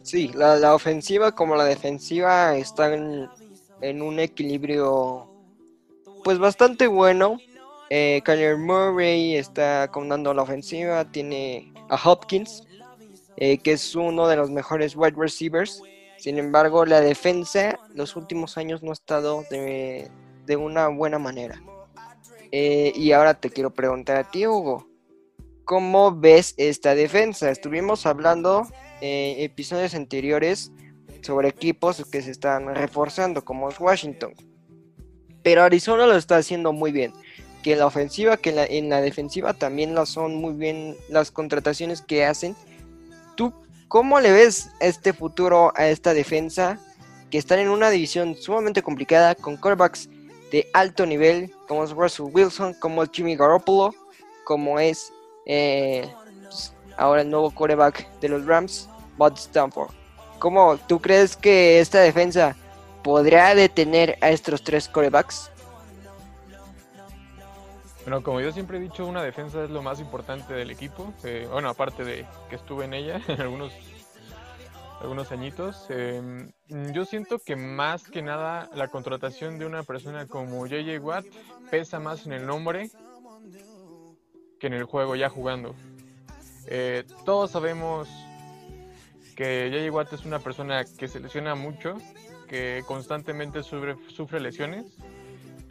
Sí, 0.00 0.30
la, 0.34 0.74
ofensiva 0.74 1.32
como 1.32 1.56
la 1.56 1.66
defensiva 1.66 2.56
están 2.56 3.28
en 3.82 4.00
un 4.00 4.18
equilibrio 4.18 5.28
pues 6.24 6.38
bastante 6.38 6.86
bueno. 6.86 7.36
Eh, 7.90 8.22
Kyler 8.24 8.56
Murray 8.56 9.36
está 9.36 9.88
comandando 9.88 10.32
la 10.32 10.42
ofensiva, 10.42 11.04
tiene 11.04 11.70
a 11.90 12.00
Hopkins, 12.02 12.66
eh, 13.36 13.58
que 13.58 13.72
es 13.72 13.94
uno 13.94 14.26
de 14.26 14.36
los 14.36 14.48
mejores 14.50 14.96
wide 14.96 15.16
receivers. 15.18 15.82
Sin 16.18 16.38
embargo, 16.38 16.86
la 16.86 17.00
defensa 17.00 17.78
los 17.94 18.16
últimos 18.16 18.56
años 18.56 18.82
no 18.82 18.90
ha 18.90 18.94
estado 18.94 19.44
de, 19.50 20.10
de 20.46 20.56
una 20.56 20.88
buena 20.88 21.18
manera. 21.18 21.62
Eh, 22.52 22.92
y 22.94 23.12
ahora 23.12 23.34
te 23.34 23.50
quiero 23.50 23.74
preguntar 23.74 24.16
a 24.16 24.30
ti, 24.30 24.46
Hugo. 24.46 24.86
¿Cómo 25.64 26.14
ves 26.14 26.54
esta 26.56 26.94
defensa? 26.94 27.50
Estuvimos 27.50 28.06
hablando 28.06 28.68
en 29.00 29.42
episodios 29.42 29.94
anteriores 29.94 30.70
sobre 31.22 31.48
equipos 31.48 32.04
que 32.10 32.22
se 32.22 32.30
están 32.30 32.74
reforzando, 32.74 33.44
como 33.44 33.70
es 33.70 33.80
Washington. 33.80 34.34
Pero 35.42 35.62
Arizona 35.62 36.06
lo 36.06 36.16
está 36.16 36.36
haciendo 36.36 36.72
muy 36.72 36.92
bien. 36.92 37.12
Que 37.62 37.72
en 37.72 37.78
la 37.78 37.86
ofensiva, 37.86 38.36
que 38.36 38.50
en 38.50 38.56
la, 38.56 38.66
en 38.66 38.88
la 38.90 39.00
defensiva 39.00 39.54
también 39.54 39.94
lo 39.94 40.04
son 40.06 40.36
muy 40.36 40.52
bien 40.52 40.96
las 41.08 41.30
contrataciones 41.30 42.02
que 42.02 42.24
hacen. 42.24 42.54
¿Tú 43.36 43.52
cómo 43.88 44.20
le 44.20 44.32
ves 44.32 44.70
este 44.80 45.12
futuro 45.12 45.72
a 45.76 45.88
esta 45.88 46.14
defensa? 46.14 46.78
Que 47.30 47.38
están 47.38 47.58
en 47.58 47.68
una 47.68 47.90
división 47.90 48.36
sumamente 48.36 48.82
complicada 48.82 49.34
con 49.34 49.56
quarterbacks 49.56 50.08
de 50.52 50.68
alto 50.72 51.04
nivel, 51.04 51.52
como 51.66 51.84
es 51.84 51.90
Russell 51.90 52.26
Wilson, 52.32 52.74
como 52.74 53.04
Jimmy 53.06 53.36
Garoppolo, 53.36 53.94
como 54.44 54.78
es 54.78 55.12
eh, 55.46 56.08
pues, 56.42 56.72
ahora 56.96 57.22
el 57.22 57.30
nuevo 57.30 57.50
quarterback 57.50 58.08
de 58.20 58.28
los 58.28 58.46
Rams, 58.46 58.88
Bud 59.16 59.32
Stanford. 59.34 59.90
¿Cómo 60.38 60.76
tú 60.86 61.00
crees 61.00 61.36
que 61.36 61.80
esta 61.80 62.00
defensa 62.00 62.56
podrá 63.02 63.54
detener 63.54 64.18
a 64.20 64.30
estos 64.30 64.62
tres 64.62 64.88
corebacks? 64.88 65.50
Bueno, 68.04 68.22
como 68.22 68.42
yo 68.42 68.52
siempre 68.52 68.76
he 68.76 68.80
dicho, 68.80 69.06
una 69.06 69.22
defensa 69.22 69.64
es 69.64 69.70
lo 69.70 69.82
más 69.82 69.98
importante 69.98 70.52
del 70.52 70.70
equipo. 70.70 71.14
Eh, 71.24 71.48
bueno, 71.50 71.70
aparte 71.70 72.04
de 72.04 72.26
que 72.50 72.56
estuve 72.56 72.84
en 72.84 72.92
ella 72.92 73.18
algunos, 73.38 73.72
algunos 75.00 75.32
añitos. 75.32 75.86
Eh, 75.88 76.52
yo 76.92 77.06
siento 77.06 77.38
que 77.38 77.56
más 77.56 78.04
que 78.04 78.20
nada 78.20 78.68
la 78.74 78.88
contratación 78.88 79.58
de 79.58 79.64
una 79.64 79.84
persona 79.84 80.26
como 80.26 80.66
JJ 80.66 80.98
Watt 80.98 81.24
pesa 81.70 81.98
más 81.98 82.26
en 82.26 82.34
el 82.34 82.46
nombre 82.46 82.90
que 84.60 84.66
en 84.66 84.74
el 84.74 84.84
juego 84.84 85.16
ya 85.16 85.30
jugando. 85.30 85.74
Eh, 86.66 87.04
todos 87.24 87.52
sabemos 87.52 88.06
que 89.34 89.70
JJ 89.70 89.90
Watt 89.90 90.12
es 90.12 90.26
una 90.26 90.40
persona 90.40 90.84
que 90.84 91.08
se 91.08 91.20
lesiona 91.20 91.54
mucho, 91.54 91.96
que 92.48 92.82
constantemente 92.86 93.62
sufre, 93.62 93.96
sufre 94.14 94.40
lesiones, 94.40 94.94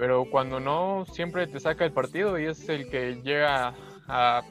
pero 0.03 0.25
cuando 0.25 0.59
no, 0.59 1.05
siempre 1.13 1.47
te 1.47 1.61
saca 1.61 1.85
el 1.85 1.93
partido 1.93 2.37
y 2.37 2.43
es 2.43 2.67
el 2.67 2.89
que 2.89 3.21
llega 3.23 3.73
a 4.09 4.43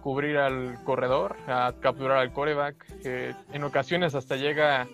cubrir 0.00 0.38
al 0.38 0.82
corredor, 0.84 1.36
a 1.46 1.74
capturar 1.80 2.16
al 2.16 2.32
coreback, 2.32 3.02
que 3.02 3.34
en 3.52 3.62
ocasiones 3.62 4.14
hasta 4.14 4.36
llega 4.36 4.88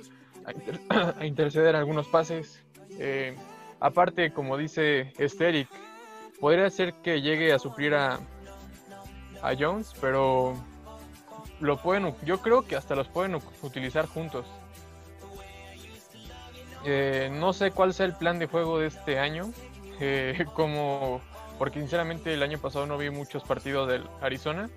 a, 0.90 1.14
a 1.20 1.24
interceder 1.24 1.76
algunos 1.76 2.08
pases. 2.08 2.64
Eh, 2.98 3.36
aparte, 3.78 4.32
como 4.32 4.56
dice 4.56 5.12
Esteric, 5.18 5.68
podría 6.40 6.68
ser 6.68 6.94
que 6.94 7.22
llegue 7.22 7.52
a 7.52 7.60
suplir 7.60 7.94
a, 7.94 8.18
a 9.40 9.54
Jones, 9.56 9.94
pero 10.00 10.54
lo 11.60 11.76
pueden, 11.80 12.12
yo 12.24 12.38
creo 12.42 12.62
que 12.66 12.74
hasta 12.74 12.96
los 12.96 13.06
pueden 13.06 13.38
utilizar 13.62 14.06
juntos. 14.06 14.46
Eh, 16.84 17.28
no 17.32 17.52
sé 17.52 17.70
cuál 17.70 17.92
sea 17.92 18.06
el 18.06 18.14
plan 18.14 18.38
de 18.38 18.46
juego 18.46 18.78
de 18.78 18.86
este 18.86 19.18
año, 19.18 19.52
eh, 20.00 20.44
como 20.54 21.20
porque 21.58 21.78
sinceramente 21.78 22.32
el 22.32 22.42
año 22.42 22.58
pasado 22.58 22.86
no 22.86 22.96
vi 22.96 23.10
muchos 23.10 23.42
partidos 23.44 23.86
del 23.86 24.08
Arizona, 24.22 24.70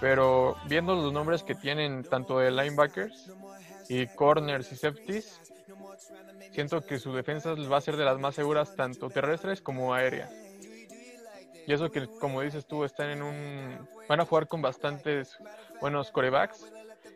pero 0.00 0.56
viendo 0.66 0.96
los 0.96 1.12
nombres 1.12 1.44
que 1.44 1.54
tienen 1.54 2.02
tanto 2.02 2.40
de 2.40 2.50
linebackers 2.50 3.30
y 3.88 4.06
corners 4.08 4.72
y 4.72 4.76
safeties, 4.76 5.40
siento 6.52 6.84
que 6.84 6.98
su 6.98 7.14
defensa 7.14 7.54
va 7.54 7.76
a 7.76 7.80
ser 7.80 7.96
de 7.96 8.04
las 8.04 8.18
más 8.18 8.34
seguras 8.34 8.74
tanto 8.74 9.10
terrestres 9.10 9.60
como 9.60 9.94
aéreas. 9.94 10.32
Y 11.66 11.72
eso 11.72 11.90
que, 11.90 12.06
como 12.06 12.42
dices 12.42 12.66
tú, 12.66 12.84
están 12.84 13.10
en 13.10 13.22
un. 13.22 13.88
Van 14.08 14.20
a 14.20 14.26
jugar 14.26 14.48
con 14.48 14.60
bastantes 14.60 15.36
buenos 15.80 16.10
corebacks. 16.10 16.72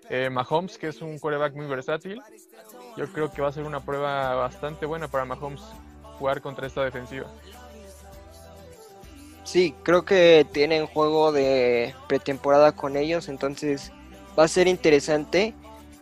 Eh, 0.09 0.31
Mahomes, 0.31 0.79
que 0.79 0.88
es 0.88 1.03
un 1.03 1.18
coreback 1.18 1.55
muy 1.55 1.66
versátil. 1.66 2.23
Yo 2.99 3.07
creo 3.07 3.31
que 3.31 3.41
va 3.41 3.49
a 3.49 3.53
ser 3.53 3.63
una 3.63 3.79
prueba 3.79 4.35
bastante 4.35 4.85
buena 4.85 5.07
para 5.07 5.25
Mahomes 5.25 5.63
jugar 6.19 6.43
contra 6.43 6.67
esta 6.67 6.83
defensiva. 6.83 7.29
Sí, 9.45 9.73
creo 9.85 10.05
que 10.05 10.45
tienen 10.51 10.89
juego 10.89 11.31
de 11.31 11.95
pretemporada 12.09 12.73
con 12.73 12.97
ellos, 12.97 13.29
entonces 13.29 13.93
va 14.37 14.45
a 14.45 14.49
ser 14.49 14.67
interesante. 14.67 15.55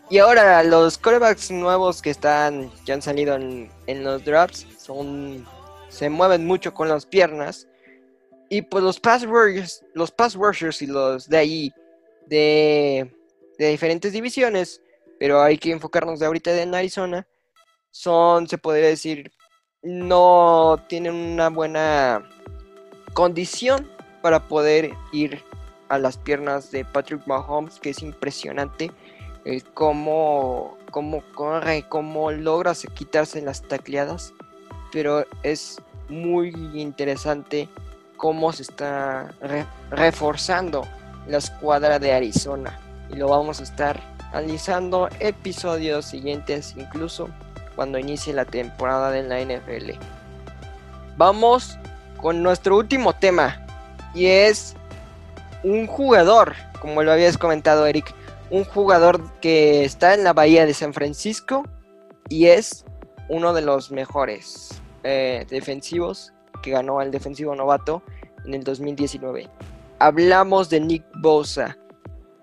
Y 0.09 0.19
ahora 0.19 0.63
los 0.63 0.97
corebacks 0.97 1.51
nuevos 1.51 2.01
que 2.01 2.09
están, 2.09 2.71
que 2.87 2.95
han 2.95 3.03
salido 3.03 3.35
en, 3.35 3.71
en 3.87 4.03
los 4.03 4.25
drafts, 4.25 4.67
son, 4.79 5.47
se 5.89 6.09
mueven 6.09 6.47
mucho 6.47 6.73
con 6.73 6.89
las 6.89 7.05
piernas. 7.05 7.69
Y 8.49 8.63
pues 8.63 8.83
los 8.83 8.99
pass 8.99 9.27
rushers, 9.27 9.85
los 9.93 10.11
pass 10.11 10.35
rushers 10.35 10.81
y 10.81 10.87
los 10.87 11.29
de 11.29 11.37
ahí, 11.37 11.75
de, 12.27 13.13
de 13.59 13.69
diferentes 13.69 14.15
divisiones, 14.15 14.81
pero 15.18 15.42
hay 15.42 15.59
que 15.59 15.72
enfocarnos 15.72 16.20
de 16.20 16.26
ahorita 16.26 16.61
en 16.61 16.74
Arizona, 16.74 17.26
son, 17.90 18.48
se 18.48 18.59
podría 18.59 18.88
decir, 18.88 19.33
no 19.83 20.85
tienen 20.88 21.14
una 21.14 21.48
buena 21.48 22.29
condición 23.14 23.90
para 24.22 24.48
poder 24.48 24.92
ir 25.12 25.42
a 25.88 25.98
las 25.98 26.18
piernas 26.18 26.70
de 26.70 26.85
Patrick 26.85 27.26
Mahomes, 27.26 27.79
que 27.81 27.90
es 27.90 28.02
impresionante 28.02 28.90
eh, 29.44 29.62
cómo, 29.74 30.76
cómo 30.90 31.22
corre, 31.35 31.85
cómo 31.88 32.33
logra 32.33 32.72
quitarse 32.94 33.40
las 33.40 33.62
tacleadas. 33.62 34.35
pero 34.92 35.24
es 35.42 35.81
muy 36.09 36.48
interesante 36.74 37.68
cómo 38.16 38.52
se 38.52 38.62
está 38.62 39.33
reforzando 39.90 40.87
la 41.29 41.38
escuadra 41.38 41.98
de 41.98 42.12
Arizona. 42.12 42.81
Y 43.11 43.16
lo 43.16 43.29
vamos 43.29 43.61
a 43.61 43.62
estar 43.62 44.15
analizando 44.33 45.09
episodios 45.21 46.07
siguientes, 46.07 46.75
incluso 46.77 47.29
cuando 47.75 47.99
inicie 47.99 48.33
la 48.33 48.45
temporada 48.45 49.11
de 49.11 49.23
la 49.23 49.41
NFL. 49.41 49.93
Vamos 51.17 51.79
con 52.21 52.43
nuestro 52.43 52.77
último 52.77 53.12
tema. 53.12 53.65
Y 54.15 54.27
es 54.27 54.75
un 55.62 55.87
jugador, 55.87 56.55
como 56.81 57.03
lo 57.03 57.12
habías 57.12 57.39
comentado 57.39 57.87
Eric, 57.87 58.15
un 58.51 58.65
jugador 58.65 59.21
que 59.41 59.85
está 59.85 60.15
en 60.15 60.25
la 60.25 60.33
bahía 60.33 60.67
de 60.67 60.75
San 60.75 60.95
Francisco 60.95 61.65
y 62.29 62.47
es 62.47 62.85
uno 63.29 63.53
de 63.53 63.62
los 63.62 63.91
mejores 63.91 64.81
eh, 65.05 65.47
defensivos 65.51 66.33
que 66.62 66.71
ganó 66.71 67.01
al 67.01 67.11
defensivo 67.11 67.55
novato 67.55 68.03
en 68.45 68.55
el 68.55 68.65
2019. 68.65 69.49
Hablamos 69.99 70.71
de 70.71 70.81
Nick 70.81 71.05
Bosa. 71.21 71.77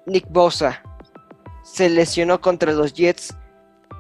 Nick 0.06 0.26
Bosa 0.30 0.82
se 1.64 1.90
lesionó 1.90 2.42
contra 2.42 2.72
los 2.74 2.94
Jets, 2.94 3.36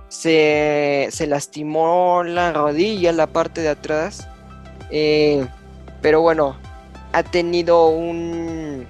se, 0.10 1.10
lastimó 1.28 2.24
la 2.24 2.54
rodilla, 2.54 3.12
la 3.12 3.28
parte 3.28 3.62
de 3.62 3.70
atrás, 3.70 4.28
eh, 4.92 5.46
pero 6.02 6.22
bueno, 6.22 6.56
ha 7.14 7.24
tenido 7.24 7.88
un, 7.88 8.86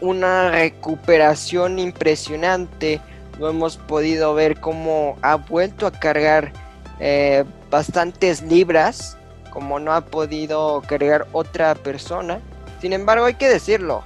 una 0.00 0.50
recuperación 0.50 1.78
impresionante. 1.78 3.00
Lo 3.38 3.48
hemos 3.48 3.76
podido 3.76 4.34
ver 4.34 4.60
cómo 4.60 5.16
ha 5.22 5.34
vuelto 5.36 5.86
a 5.86 5.90
cargar 5.90 6.52
eh, 7.00 7.44
bastantes 7.70 8.42
libras, 8.42 9.16
como 9.50 9.80
no 9.80 9.92
ha 9.92 10.02
podido 10.02 10.82
cargar 10.86 11.26
otra 11.32 11.74
persona. 11.74 12.40
Sin 12.80 12.92
embargo, 12.92 13.24
hay 13.24 13.34
que 13.34 13.48
decirlo, 13.48 14.04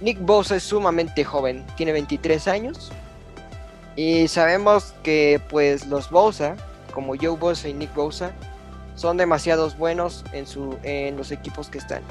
Nick 0.00 0.20
Bosa 0.20 0.56
es 0.56 0.62
sumamente 0.62 1.24
joven, 1.24 1.66
tiene 1.76 1.92
23 1.92 2.48
años. 2.48 2.92
Y 3.96 4.28
sabemos 4.28 4.94
que 5.02 5.40
pues 5.48 5.86
los 5.86 6.08
Bosa, 6.10 6.56
como 6.94 7.14
Joe 7.16 7.36
Bosa 7.36 7.68
y 7.68 7.74
Nick 7.74 7.92
Bosa, 7.94 8.30
son 8.94 9.16
demasiados 9.16 9.76
buenos 9.76 10.24
en, 10.32 10.46
su, 10.46 10.76
en 10.82 11.16
los 11.16 11.32
equipos 11.32 11.68
que 11.68 11.78
están. 11.78 12.02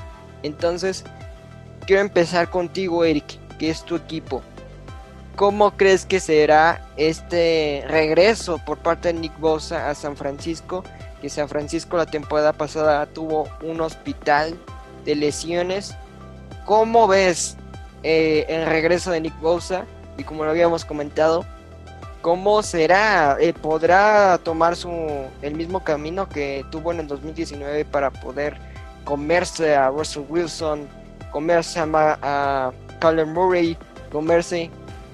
Entonces, 0.43 1.06
quiero 1.86 2.02
empezar 2.02 2.50
contigo, 2.50 3.06
Eric, 3.06 3.39
que 3.58 3.69
es 3.69 3.84
tu 3.84 3.95
equipo. 3.95 4.41
¿Cómo 5.38 5.78
crees 5.78 6.06
que 6.06 6.19
será 6.19 6.82
este 6.97 7.86
regreso 7.88 8.58
por 8.65 8.80
parte 8.80 9.13
de 9.13 9.19
Nick 9.19 9.39
Bosa 9.39 9.89
a 9.89 9.95
San 9.95 10.17
Francisco? 10.17 10.84
Que 11.21 11.30
San 11.30 11.47
Francisco 11.47 11.95
la 11.95 12.06
temporada 12.06 12.54
pasada 12.54 13.06
tuvo 13.06 13.47
un 13.62 13.80
hospital 13.82 14.58
de 15.06 15.15
lesiones. 15.15 15.95
¿Cómo 16.65 17.08
ves 17.08 17.56
eh, 18.03 18.45
el 18.49 18.65
regreso 18.65 19.12
de 19.12 19.21
Nick 19.21 19.39
Bosa? 19.39 19.86
Y 20.17 20.23
como 20.23 20.43
lo 20.43 20.51
habíamos 20.51 20.86
comentado, 20.86 21.45
¿cómo 22.21 22.63
será? 22.63 23.38
Eh, 23.39 23.53
¿Podrá 23.53 24.39
tomar 24.39 24.75
su, 24.75 24.91
el 25.41 25.55
mismo 25.55 25.83
camino 25.83 26.27
que 26.27 26.65
tuvo 26.71 26.91
en 26.91 27.01
el 27.01 27.07
2019 27.07 27.86
para 27.86 28.12
poder 28.12 28.57
comerse 29.03 29.75
a 29.75 29.89
Russell 29.89 30.23
Wilson, 30.27 30.88
comerse 31.31 31.79
a, 31.79 31.86
a 32.21 32.71
Murray, 33.25 33.77
comerse 34.12 34.69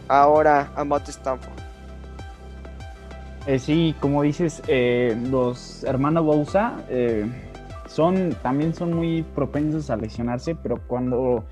ahora 0.07 0.71
a 0.75 0.83
Matt 0.83 1.09
Stanford. 1.09 1.53
Eh, 3.45 3.59
sí, 3.59 3.95
como 3.99 4.21
dices, 4.23 4.61
eh, 4.67 5.17
los 5.29 5.83
hermanos 5.83 6.23
Bousa 6.23 6.77
eh, 6.89 7.25
son, 7.87 8.33
también 8.41 8.73
son 8.73 8.93
muy 8.93 9.23
propensos 9.23 9.89
a 9.89 9.97
lesionarse, 9.97 10.55
pero 10.55 10.79
cuando 10.87 11.43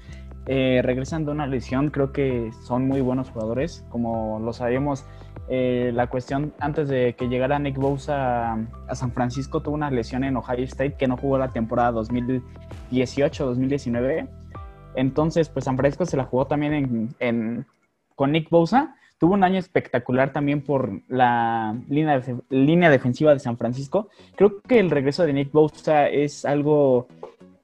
regresan 0.82 1.26
de 1.26 1.32
una 1.32 1.48
lesión 1.48 1.92
creo 1.92 2.12
que 2.12 2.52
son 2.66 2.88
muy 2.88 3.00
buenos 3.02 3.30
jugadores. 3.30 3.86
Como 3.90 4.40
lo 4.40 4.54
sabemos, 4.54 5.06
la 5.50 6.08
cuestión 6.08 6.54
antes 6.60 6.90
de 6.90 7.16
que 7.18 7.28
llegara 7.28 7.60
Nick 7.60 7.78
Bosa 7.78 8.54
a, 8.88 8.96
San 8.96 9.12
Francisco 9.12 9.62
tuvo 9.62 9.76
una 9.76 9.92
lesión 9.92 10.24
en 10.24 10.38
Ohio 10.38 10.64
State 10.66 10.94
que 10.94 11.08
no 11.08 11.18
jugó 11.18 11.38
la 11.38 11.50
temporada 11.50 11.92
2018-2019. 11.92 14.28
Entonces, 14.96 15.50
pues 15.50 15.66
San 15.66 15.78
Francisco 15.78 16.06
se 16.06 16.18
la 16.18 16.24
jugó 16.26 16.48
también 16.48 17.14
en 17.20 17.66
con 18.22 18.32
Nick 18.32 18.52
Bosa. 18.52 18.94
Tuvo 19.18 19.34
un 19.34 19.44
año 19.44 19.58
espectacular 19.58 20.32
también 20.32 20.62
por 20.62 21.02
la 21.08 21.76
línea, 21.90 22.22
línea 22.50 22.92
defensiva 22.92 23.34
de 23.34 23.40
San 23.40 23.58
Francisco. 23.58 24.10
Creo 24.36 24.62
que 24.62 24.80
el 24.80 24.92
regreso 24.92 25.24
de 25.24 25.34
Nick 25.34 25.52
Bosa 25.52 26.08
es 26.08 26.46
algo 26.46 27.08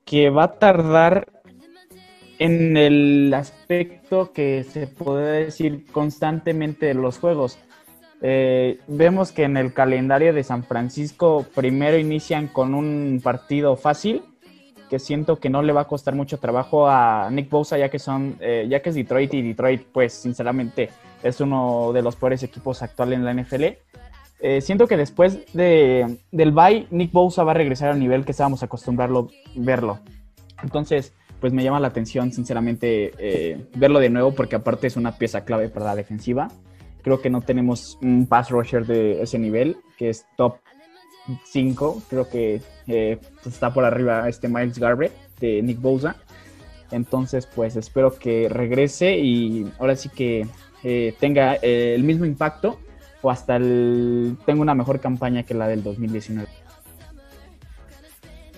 que 0.04 0.32
va 0.32 0.46
a 0.46 0.54
tardar 0.54 1.28
en 2.40 2.78
el 2.78 3.34
aspecto 3.34 4.32
que 4.32 4.64
se 4.64 4.88
puede 4.88 5.46
decir 5.46 5.86
constantemente 5.92 6.88
de 6.88 6.94
los 6.94 7.20
juegos. 7.20 7.58
Eh, 8.22 8.80
vemos 8.88 9.32
que 9.32 9.44
en 9.44 9.58
el 9.58 9.74
calendario 9.74 10.34
de 10.34 10.44
San 10.44 10.64
Francisco 10.64 11.46
primero 11.54 11.98
inician 11.98 12.48
con 12.48 12.74
un 12.74 13.22
partido 13.24 13.76
fácil 13.76 14.24
que 14.90 15.00
siento 15.00 15.40
que 15.40 15.50
no 15.50 15.62
le 15.62 15.74
va 15.74 15.82
a 15.82 15.88
costar 15.88 16.16
mucho 16.16 16.40
trabajo 16.40 16.88
a 16.88 17.30
Nick 17.30 17.50
Bosa, 17.50 17.78
ya 17.78 17.90
que 17.90 18.00
son, 18.00 18.38
eh, 18.40 18.66
ya 18.70 18.82
que 18.82 18.90
es 18.90 18.96
Detroit 18.96 19.34
y 19.34 19.42
Detroit, 19.42 19.84
pues 19.92 20.14
sinceramente 20.14 20.90
es 21.24 21.42
uno 21.42 21.92
de 21.94 22.02
los 22.02 22.16
peores 22.16 22.42
equipos 22.44 22.82
actuales 22.82 23.20
en 23.20 23.26
la 23.26 23.34
NFL. 23.34 23.64
Eh, 24.40 24.62
siento 24.62 24.88
que 24.88 24.98
después 24.98 25.40
de, 25.54 26.18
del 26.32 26.52
bye, 26.52 26.88
Nick 26.92 27.12
Bosa 27.12 27.44
va 27.44 27.52
a 27.52 27.56
regresar 27.56 27.90
al 27.90 28.00
nivel 28.00 28.24
que 28.24 28.32
estábamos 28.32 28.64
acostumbrados 28.64 29.32
a 29.34 29.52
verlo. 29.56 30.00
Entonces, 30.64 31.14
pues 31.40 31.54
me 31.54 31.64
llama 31.64 31.80
la 31.80 31.88
atención, 31.88 32.32
sinceramente, 32.32 33.14
eh, 33.18 33.66
verlo 33.76 34.00
de 34.00 34.10
nuevo, 34.10 34.34
porque 34.34 34.56
aparte 34.56 34.88
es 34.88 34.98
una 34.98 35.18
pieza 35.18 35.46
clave 35.46 35.70
para 35.70 35.86
la 35.86 35.96
defensiva. 35.96 36.50
Creo 37.04 37.22
que 37.22 37.30
no 37.30 37.42
tenemos 37.42 37.98
un 38.02 38.26
pass 38.28 38.50
rusher 38.50 38.86
de 38.86 39.22
ese 39.22 39.40
nivel, 39.40 39.78
que 39.98 40.10
es 40.10 40.26
top 40.36 40.58
5, 41.46 42.04
creo 42.10 42.30
que 42.30 42.62
eh, 42.88 43.20
pues, 43.44 43.56
está 43.56 43.74
por 43.74 43.86
arriba 43.86 44.28
este 44.28 44.48
Miles 44.48 44.80
Garrett 44.80 45.14
de 45.40 45.62
Nick 45.62 45.80
Bosa. 45.80 46.16
Entonces, 46.92 47.48
pues 47.48 47.76
espero 47.76 48.18
que 48.18 48.48
regrese 48.50 49.18
y 49.18 49.70
ahora 49.80 49.96
sí 49.96 50.10
que 50.10 50.48
eh, 50.84 51.14
tenga 51.20 51.56
eh, 51.56 51.94
el 51.96 52.04
mismo 52.04 52.26
impacto 52.26 52.80
o 53.22 53.30
hasta 53.30 53.58
el, 53.58 54.38
tenga 54.46 54.62
una 54.62 54.76
mejor 54.76 55.00
campaña 55.00 55.44
que 55.44 55.54
la 55.54 55.68
del 55.68 55.84
2019. 55.84 56.48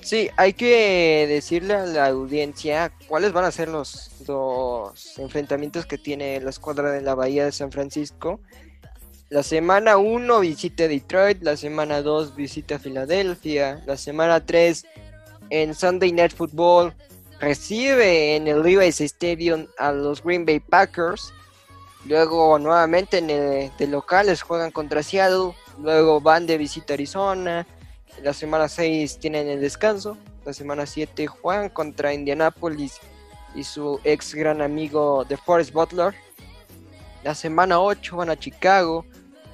Sí, 0.10 0.32
hay 0.38 0.54
que 0.54 1.28
decirle 1.28 1.76
a 1.76 1.86
la 1.86 2.08
audiencia 2.08 2.92
cuáles 3.08 3.32
van 3.32 3.46
a 3.46 3.52
ser 3.52 3.68
los, 3.68 4.10
los 4.28 5.20
enfrentamientos 5.20 5.86
que 5.86 6.00
tiene 6.00 6.42
la 6.42 6.50
escuadra 6.50 6.90
de 6.90 7.02
la 7.02 7.14
Bahía 7.14 7.46
de 7.46 7.52
San 7.52 7.72
Francisco 7.72 8.40
la 9.30 9.44
semana 9.44 9.98
1 9.98 10.40
visita 10.40 10.88
Detroit, 10.88 11.44
la 11.44 11.56
semana 11.56 12.02
2 12.02 12.36
visita 12.36 12.80
Filadelfia, 12.80 13.84
la 13.86 13.96
semana 13.98 14.44
3 14.44 14.84
en 15.52 15.76
Sunday 15.76 16.12
Night 16.12 16.34
Football 16.34 16.96
recibe 17.40 18.36
en 18.36 18.48
el 18.48 18.64
Levi's 18.64 19.02
Stadium 19.02 19.68
a 19.78 19.92
los 19.92 20.24
Green 20.24 20.44
Bay 20.44 20.60
Packers. 20.60 21.32
Luego 22.06 22.58
nuevamente 22.58 23.20
en 23.20 23.30
el, 23.30 23.72
de 23.78 23.86
locales 23.86 24.42
juegan 24.42 24.72
contra 24.72 25.04
Seattle. 25.04 25.54
Luego 25.80 26.20
van 26.20 26.48
de 26.48 26.58
visita 26.58 26.94
a 26.94 26.96
Arizona. 26.96 27.68
La 28.24 28.34
semana 28.34 28.68
6 28.68 29.20
tienen 29.20 29.48
el 29.48 29.62
descanso. 29.62 30.18
La 30.46 30.54
semana 30.54 30.86
7 30.86 31.28
juegan 31.28 31.70
contra 31.70 32.14
Indianapolis 32.14 33.00
y 33.56 33.64
su 33.64 34.00
ex 34.04 34.36
gran 34.36 34.62
amigo 34.62 35.26
de 35.26 35.38
Forest 35.38 35.74
Butler. 35.74 36.14
La 37.24 37.36
semana 37.36 37.80
8 37.80 38.18
van 38.18 38.30
a 38.30 38.38
Chicago. 38.38 39.06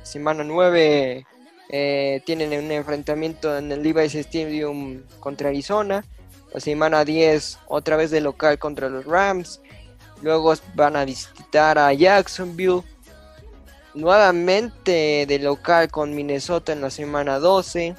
Semana 0.03 0.43
9 0.43 1.25
eh, 1.69 2.21
tienen 2.25 2.63
un 2.63 2.71
enfrentamiento 2.71 3.57
en 3.57 3.71
el 3.71 3.81
Levi's 3.81 4.15
Stadium 4.15 5.03
contra 5.19 5.49
Arizona. 5.49 6.05
La 6.53 6.59
semana 6.59 7.03
10 7.03 7.59
otra 7.67 7.97
vez 7.97 8.11
de 8.11 8.21
local 8.21 8.59
contra 8.59 8.89
los 8.89 9.05
Rams. 9.05 9.61
Luego 10.21 10.53
van 10.75 10.95
a 10.95 11.05
visitar 11.05 11.77
a 11.77 11.91
Jacksonville. 11.93 12.83
Nuevamente 13.93 15.25
de 15.27 15.39
local 15.39 15.89
con 15.89 16.13
Minnesota 16.13 16.73
en 16.73 16.81
la 16.81 16.89
semana 16.89 17.39
12. 17.39 17.95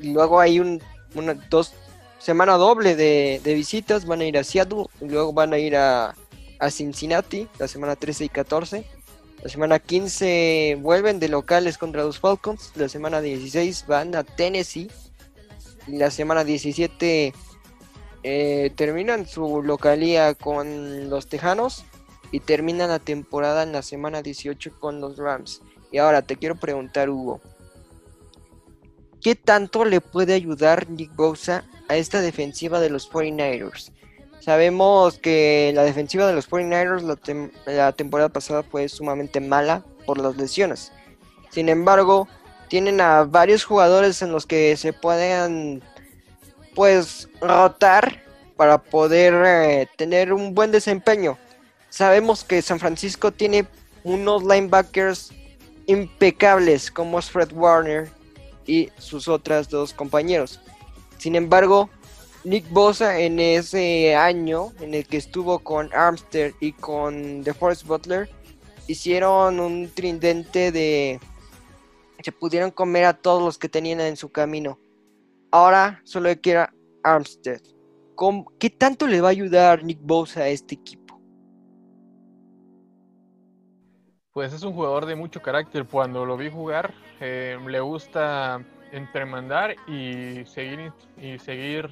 Y 0.00 0.12
luego 0.12 0.40
hay 0.40 0.60
un, 0.60 0.82
una 1.14 1.34
dos 1.34 1.72
semana 2.18 2.54
doble 2.54 2.96
de, 2.96 3.40
visitas. 3.44 4.06
Van 4.06 4.20
a 4.20 4.24
ir 4.24 4.38
a 4.38 4.44
Seattle. 4.44 4.86
Y 5.00 5.06
luego 5.06 5.32
van 5.32 5.52
a 5.52 5.58
ir 5.58 5.76
a, 5.76 6.14
a 6.58 6.70
Cincinnati 6.70 7.48
la 7.58 7.68
semana 7.68 7.96
13 7.96 8.24
y 8.24 8.28
14. 8.28 8.84
La 9.42 9.48
semana 9.48 9.78
15 9.78 10.78
vuelven 10.80 11.20
de 11.20 11.28
locales 11.28 11.78
contra 11.78 12.02
los 12.02 12.18
Falcons. 12.18 12.72
La 12.74 12.88
semana 12.88 13.20
16 13.20 13.86
van 13.86 14.14
a 14.16 14.24
Tennessee. 14.24 14.90
Y 15.86 15.98
la 15.98 16.10
semana 16.10 16.42
17 16.42 17.32
eh, 18.24 18.72
terminan 18.74 19.26
su 19.26 19.62
localía 19.62 20.34
con 20.34 21.08
los 21.08 21.28
Tejanos. 21.28 21.84
Y 22.32 22.40
terminan 22.40 22.88
la 22.88 22.98
temporada 22.98 23.62
en 23.62 23.72
la 23.72 23.82
semana 23.82 24.20
18 24.20 24.72
con 24.80 25.00
los 25.00 25.16
Rams. 25.16 25.62
Y 25.92 25.98
ahora 25.98 26.22
te 26.22 26.36
quiero 26.36 26.56
preguntar, 26.56 27.08
Hugo. 27.08 27.40
¿Qué 29.26 29.34
tanto 29.34 29.84
le 29.84 30.00
puede 30.00 30.34
ayudar 30.34 30.88
Nick 30.88 31.16
Bosa 31.16 31.64
a 31.88 31.96
esta 31.96 32.20
defensiva 32.20 32.78
de 32.78 32.90
los 32.90 33.10
49ers? 33.10 33.90
Sabemos 34.38 35.18
que 35.18 35.72
la 35.74 35.82
defensiva 35.82 36.28
de 36.28 36.32
los 36.32 36.48
49ers 36.48 37.02
la, 37.66 37.90
temporada 37.90 38.28
pasada 38.28 38.62
fue 38.62 38.88
sumamente 38.88 39.40
mala 39.40 39.82
por 40.06 40.18
las 40.18 40.36
lesiones. 40.36 40.92
Sin 41.50 41.68
embargo, 41.68 42.28
tienen 42.68 43.00
a 43.00 43.24
varios 43.24 43.64
jugadores 43.64 44.22
en 44.22 44.30
los 44.30 44.46
que 44.46 44.76
se 44.76 44.92
pueden 44.92 45.82
pues 46.76 47.28
rotar 47.40 48.22
para 48.56 48.78
poder 48.78 49.34
eh, 49.44 49.88
tener 49.96 50.32
un 50.32 50.54
buen 50.54 50.70
desempeño. 50.70 51.36
Sabemos 51.88 52.44
que 52.44 52.62
San 52.62 52.78
Francisco 52.78 53.32
tiene 53.32 53.66
unos 54.04 54.44
linebackers 54.44 55.32
impecables 55.88 56.92
como 56.92 57.18
es 57.18 57.28
Fred 57.28 57.50
Warner 57.52 58.14
y 58.66 58.90
sus 58.98 59.28
otras 59.28 59.68
dos 59.68 59.92
compañeros. 59.92 60.60
Sin 61.18 61.34
embargo, 61.34 61.88
Nick 62.44 62.68
Bosa 62.70 63.18
en 63.18 63.40
ese 63.40 64.14
año 64.14 64.72
en 64.80 64.94
el 64.94 65.06
que 65.06 65.16
estuvo 65.16 65.58
con 65.58 65.92
Armstead 65.92 66.52
y 66.60 66.72
con 66.72 67.42
DeForest 67.42 67.84
Butler 67.86 68.30
hicieron 68.86 69.58
un 69.58 69.90
tridente 69.92 70.70
de 70.70 71.20
se 72.22 72.32
pudieron 72.32 72.70
comer 72.70 73.04
a 73.04 73.14
todos 73.14 73.42
los 73.42 73.58
que 73.58 73.68
tenían 73.68 74.00
en 74.00 74.16
su 74.16 74.30
camino. 74.30 74.78
Ahora 75.50 76.00
solo 76.04 76.28
queda 76.40 76.74
Armstead. 77.02 77.60
¿Qué 78.58 78.70
tanto 78.70 79.06
le 79.06 79.20
va 79.20 79.28
a 79.28 79.30
ayudar 79.30 79.84
Nick 79.84 80.00
Bosa 80.00 80.40
a 80.40 80.48
este 80.48 80.74
equipo? 80.74 81.05
Pues 84.36 84.52
es 84.52 84.62
un 84.64 84.74
jugador 84.74 85.06
de 85.06 85.16
mucho 85.16 85.40
carácter. 85.40 85.86
Cuando 85.86 86.26
lo 86.26 86.36
vi 86.36 86.50
jugar, 86.50 86.92
eh, 87.20 87.58
le 87.66 87.80
gusta 87.80 88.62
entremandar 88.92 89.74
y 89.88 90.44
seguir, 90.44 90.92
y 91.16 91.38
seguir 91.38 91.88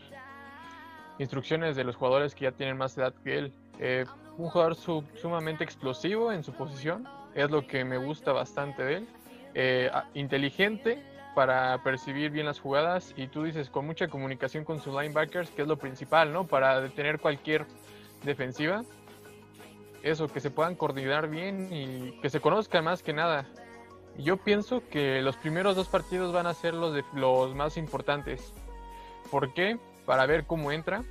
instrucciones 1.18 1.74
de 1.74 1.84
los 1.84 1.96
jugadores 1.96 2.34
que 2.34 2.42
ya 2.44 2.52
tienen 2.52 2.76
más 2.76 2.98
edad 2.98 3.14
que 3.24 3.38
él. 3.38 3.52
Eh, 3.78 4.04
un 4.36 4.50
jugador 4.50 4.76
sumamente 4.76 5.64
explosivo 5.64 6.32
en 6.32 6.44
su 6.44 6.52
posición, 6.52 7.08
es 7.34 7.50
lo 7.50 7.66
que 7.66 7.82
me 7.82 7.96
gusta 7.96 8.32
bastante 8.32 8.82
de 8.82 8.96
él. 8.96 9.08
Eh, 9.54 9.90
inteligente 10.12 11.02
para 11.34 11.82
percibir 11.82 12.30
bien 12.30 12.44
las 12.44 12.60
jugadas 12.60 13.14
y 13.16 13.28
tú 13.28 13.44
dices 13.44 13.70
con 13.70 13.86
mucha 13.86 14.08
comunicación 14.08 14.64
con 14.64 14.82
sus 14.82 14.94
linebackers, 14.94 15.50
que 15.50 15.62
es 15.62 15.68
lo 15.68 15.78
principal, 15.78 16.30
¿no? 16.30 16.46
Para 16.46 16.82
detener 16.82 17.20
cualquier 17.20 17.64
defensiva. 18.22 18.84
Eso, 20.04 20.28
que 20.28 20.40
se 20.40 20.50
puedan 20.50 20.74
coordinar 20.74 21.28
bien 21.28 21.72
y 21.72 22.20
que 22.20 22.28
se 22.28 22.38
conozcan 22.38 22.84
más 22.84 23.02
que 23.02 23.14
nada. 23.14 23.46
Yo 24.18 24.36
pienso 24.36 24.82
que 24.90 25.22
los 25.22 25.38
primeros 25.38 25.76
dos 25.76 25.88
partidos 25.88 26.30
van 26.30 26.46
a 26.46 26.52
ser 26.52 26.74
los, 26.74 27.02
los 27.14 27.54
más 27.54 27.78
importantes. 27.78 28.52
¿Por 29.30 29.54
qué? 29.54 29.78
Para 30.04 30.26
ver 30.26 30.44
cómo 30.44 30.72
entra. 30.72 31.02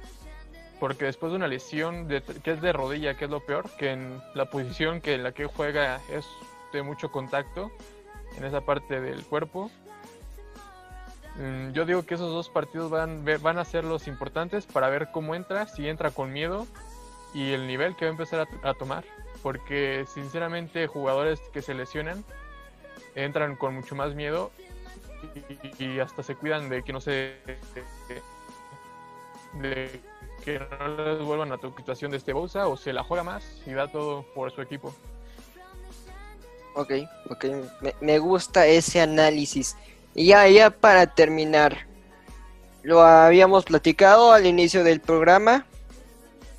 Porque 0.80 1.06
después 1.06 1.32
de 1.32 1.38
una 1.38 1.48
lesión 1.48 2.08
que 2.08 2.52
es 2.52 2.62
de 2.62 2.72
rodilla, 2.72 3.18
que 3.18 3.26
es 3.26 3.32
lo 3.32 3.40
peor, 3.40 3.68
que 3.80 3.94
en 3.94 4.22
la 4.36 4.46
posición 4.52 5.02
que 5.02 5.16
en 5.16 5.24
la 5.24 5.32
que 5.32 5.48
juega 5.48 6.00
es 6.12 6.28
de 6.72 6.84
mucho 6.84 7.12
contacto, 7.12 7.72
en 8.38 8.44
esa 8.44 8.62
parte 8.62 9.02
del 9.02 9.24
cuerpo. 9.24 9.72
Mm, 11.38 11.72
yo 11.72 11.86
digo 11.86 12.06
que 12.06 12.14
esos 12.14 12.30
dos 12.32 12.50
partidos 12.50 12.92
van, 12.92 13.26
van 13.42 13.58
a 13.58 13.66
ser 13.66 13.86
los 13.86 14.08
importantes 14.08 14.68
para 14.68 14.90
ver 14.90 15.10
cómo 15.12 15.34
entra, 15.34 15.66
si 15.66 15.90
entra 15.90 16.12
con 16.12 16.32
miedo 16.32 16.68
y 17.34 17.52
el 17.52 17.68
nivel 17.68 17.96
que 17.96 18.06
va 18.06 18.10
a 18.10 18.12
empezar 18.12 18.48
a, 18.64 18.74
tomar. 18.74 19.04
Porque 19.42 20.06
sinceramente 20.14 20.88
jugadores 20.88 21.40
que 21.52 21.62
se 21.62 21.74
lesionan 21.74 22.24
entran 23.16 23.56
con 23.56 23.76
mucho 23.76 23.96
más 23.96 24.16
miedo 24.16 24.52
y, 25.80 26.00
hasta 26.00 26.24
se 26.24 26.36
cuidan 26.36 26.70
de 26.70 26.84
que 26.84 26.94
no 26.94 27.02
se 27.02 27.36
de 29.54 30.02
que 30.44 30.60
no 30.60 30.88
les 30.88 31.26
vuelvan 31.26 31.52
a 31.52 31.58
tu 31.58 31.72
situación 31.72 32.12
de 32.12 32.18
este 32.18 32.34
Bosa 32.34 32.68
o 32.68 32.76
se 32.76 32.94
la 32.94 33.04
juega 33.04 33.24
más 33.24 33.44
y 33.66 33.72
da 33.72 33.88
todo 33.88 34.24
por 34.34 34.52
su 34.52 34.62
equipo. 34.62 34.94
Ok, 36.76 36.92
ok, 37.30 37.46
me, 38.02 38.20
gusta 38.20 38.66
ese 38.66 39.00
análisis. 39.00 39.78
Y 40.16 40.28
ya, 40.28 40.48
ya 40.48 40.72
para 40.72 41.08
terminar, 41.08 41.86
lo 42.82 43.02
habíamos 43.02 43.66
platicado 43.66 44.32
al 44.32 44.46
inicio 44.46 44.84
del 44.84 45.00
programa. 45.00 45.66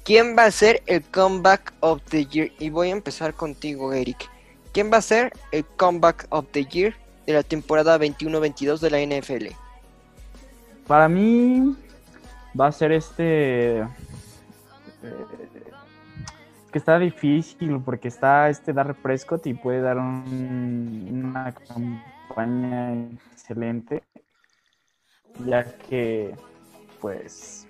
¿Quién 0.04 0.36
va 0.36 0.44
a 0.44 0.50
ser 0.50 0.82
el 0.86 1.02
comeback 1.02 1.72
of 1.80 2.02
the 2.10 2.26
year? 2.26 2.52
Y 2.58 2.68
voy 2.68 2.88
a 2.88 2.92
empezar 2.92 3.32
contigo, 3.32 3.92
Eric. 3.94 4.28
¿Quién 4.72 4.90
va 4.92 4.98
a 4.98 5.02
ser 5.02 5.32
el 5.50 5.64
comeback 5.64 6.26
of 6.28 6.46
the 6.52 6.64
year 6.66 6.94
de 7.26 7.32
la 7.32 7.42
temporada 7.42 7.98
21-22 7.98 8.80
de 8.80 8.90
la 8.90 9.00
NFL? 9.00 9.46
Para 10.86 11.08
mí 11.08 11.74
va 12.58 12.66
a 12.66 12.72
ser 12.72 12.92
este 12.92 13.78
eh, 13.78 13.86
que 16.70 16.78
está 16.78 16.98
difícil 16.98 17.80
porque 17.82 18.08
está 18.08 18.50
este 18.50 18.72
Dar 18.72 18.94
Prescott 18.96 19.46
y 19.46 19.54
puede 19.54 19.80
dar 19.80 19.96
una 19.96 21.54
campaña 21.68 22.94
excelente, 23.32 24.02
ya 25.46 25.64
que, 25.78 26.34
pues, 27.04 27.66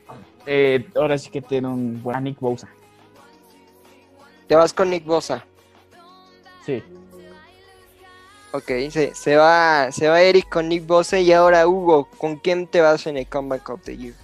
eh, 0.47 0.87
ahora 0.94 1.18
sí 1.18 1.29
que 1.29 1.42
tiene 1.42 1.66
un 1.66 2.01
buen 2.01 2.23
Nick 2.23 2.38
Bosa. 2.38 2.68
¿Te 4.47 4.55
vas 4.55 4.73
con 4.73 4.90
Nick 4.90 5.05
Bosa? 5.05 5.44
Sí. 6.64 6.85
Ok, 8.53 8.68
se, 8.90 9.12
se, 9.12 9.35
va, 9.35 9.90
se 9.90 10.07
va 10.07 10.23
Eric 10.23 10.49
con 10.49 10.68
Nick 10.68 10.87
Bosa 10.87 11.18
y 11.18 11.33
ahora 11.33 11.66
Hugo, 11.66 12.09
¿con 12.16 12.37
quién 12.37 12.68
te 12.68 12.81
vas 12.81 13.09
en 13.09 13.16
el 13.16 13.27
Comeback 13.27 13.68
of 13.70 13.83
the 13.83 13.97
Year? 13.97 14.14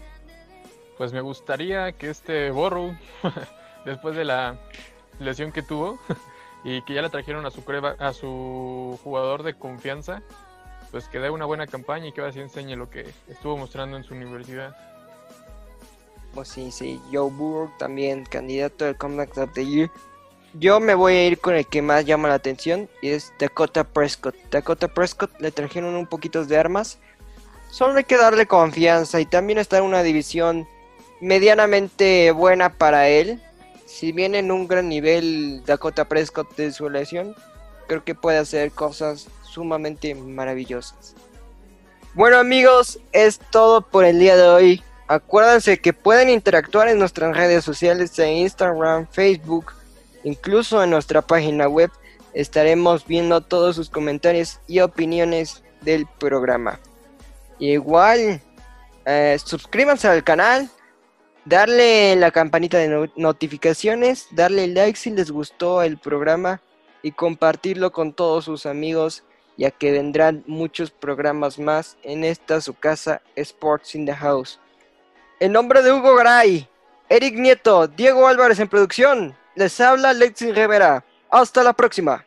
Pues 0.96 1.12
me 1.12 1.22
gustaría 1.22 1.90
que 1.90 2.08
este 2.08 2.52
Borro 2.52 2.96
después 3.84 4.14
de 4.14 4.24
la 4.24 4.60
lesión 5.18 5.50
que 5.50 5.62
tuvo 5.62 5.98
y 6.62 6.82
que 6.82 6.94
ya 6.94 7.02
le 7.02 7.10
trajeron 7.10 7.44
a 7.46 7.50
su, 7.50 7.64
a 7.98 8.12
su 8.12 8.96
jugador 9.02 9.42
de 9.42 9.54
confianza, 9.54 10.22
pues 10.92 11.08
que 11.08 11.18
dé 11.18 11.30
una 11.30 11.46
buena 11.46 11.66
campaña 11.66 12.06
y 12.06 12.12
que 12.12 12.20
así 12.20 12.38
enseñe 12.38 12.76
lo 12.76 12.88
que 12.88 13.12
estuvo 13.26 13.56
mostrando 13.56 13.96
en 13.96 14.04
su 14.04 14.14
universidad. 14.14 14.89
Pues 16.34 16.48
sí, 16.48 16.70
sí, 16.70 17.00
Joe 17.12 17.30
Burrow 17.30 17.70
también 17.78 18.24
candidato 18.24 18.84
al 18.84 18.96
Comeback 18.96 19.36
of 19.38 19.52
the 19.54 19.66
Year. 19.66 19.90
Yo 20.54 20.80
me 20.80 20.94
voy 20.94 21.14
a 21.14 21.26
ir 21.26 21.38
con 21.38 21.54
el 21.54 21.66
que 21.66 21.82
más 21.82 22.04
llama 22.04 22.28
la 22.28 22.34
atención 22.34 22.88
y 23.02 23.10
es 23.10 23.32
Dakota 23.38 23.84
Prescott. 23.84 24.34
Dakota 24.50 24.88
Prescott 24.88 25.30
le 25.40 25.50
trajeron 25.50 25.94
un 25.94 26.06
poquito 26.06 26.44
de 26.44 26.56
armas. 26.56 26.98
Solo 27.70 27.98
hay 27.98 28.04
que 28.04 28.16
darle 28.16 28.46
confianza 28.46 29.20
y 29.20 29.26
también 29.26 29.58
está 29.58 29.78
en 29.78 29.84
una 29.84 30.02
división 30.02 30.66
medianamente 31.20 32.32
buena 32.32 32.72
para 32.72 33.08
él 33.08 33.40
si 33.90 34.12
bien 34.12 34.36
en 34.36 34.52
un 34.52 34.68
gran 34.68 34.88
nivel 34.88 35.64
Dakota 35.66 36.04
Prescott 36.04 36.54
de 36.56 36.70
su 36.70 36.88
lesión, 36.88 37.34
creo 37.88 38.04
que 38.04 38.14
puede 38.14 38.38
hacer 38.38 38.70
cosas 38.70 39.26
sumamente 39.42 40.14
maravillosas. 40.14 41.16
Bueno 42.14 42.38
amigos, 42.38 43.00
es 43.10 43.40
todo 43.50 43.82
por 43.82 44.04
el 44.04 44.20
día 44.20 44.36
de 44.36 44.48
hoy. 44.48 44.82
Acuérdense 45.10 45.80
que 45.80 45.92
pueden 45.92 46.30
interactuar 46.30 46.86
en 46.86 47.00
nuestras 47.00 47.36
redes 47.36 47.64
sociales 47.64 48.14
de 48.14 48.30
Instagram, 48.30 49.08
Facebook, 49.10 49.72
incluso 50.22 50.80
en 50.84 50.90
nuestra 50.90 51.20
página 51.20 51.66
web. 51.66 51.90
Estaremos 52.32 53.04
viendo 53.04 53.40
todos 53.40 53.74
sus 53.74 53.90
comentarios 53.90 54.60
y 54.68 54.78
opiniones 54.78 55.64
del 55.80 56.06
programa. 56.06 56.78
Igual, 57.58 58.40
eh, 59.04 59.36
suscríbanse 59.44 60.06
al 60.06 60.22
canal, 60.22 60.70
darle 61.44 62.14
la 62.14 62.30
campanita 62.30 62.78
de 62.78 63.10
notificaciones, 63.16 64.28
darle 64.30 64.68
like 64.68 64.96
si 64.96 65.10
les 65.10 65.32
gustó 65.32 65.82
el 65.82 65.98
programa 65.98 66.62
y 67.02 67.10
compartirlo 67.10 67.90
con 67.90 68.12
todos 68.12 68.44
sus 68.44 68.64
amigos, 68.64 69.24
ya 69.56 69.72
que 69.72 69.90
vendrán 69.90 70.44
muchos 70.46 70.92
programas 70.92 71.58
más 71.58 71.96
en 72.04 72.22
esta 72.22 72.60
su 72.60 72.74
casa 72.74 73.22
Sports 73.34 73.96
in 73.96 74.06
the 74.06 74.14
House. 74.14 74.60
En 75.42 75.52
nombre 75.52 75.80
de 75.80 75.90
Hugo 75.90 76.16
Gray, 76.16 76.68
Eric 77.08 77.34
Nieto, 77.36 77.86
Diego 77.86 78.26
Álvarez 78.26 78.60
en 78.60 78.68
producción, 78.68 79.34
les 79.54 79.80
habla 79.80 80.12
Lexi 80.12 80.52
Rivera. 80.52 81.02
Hasta 81.30 81.62
la 81.62 81.72
próxima. 81.72 82.26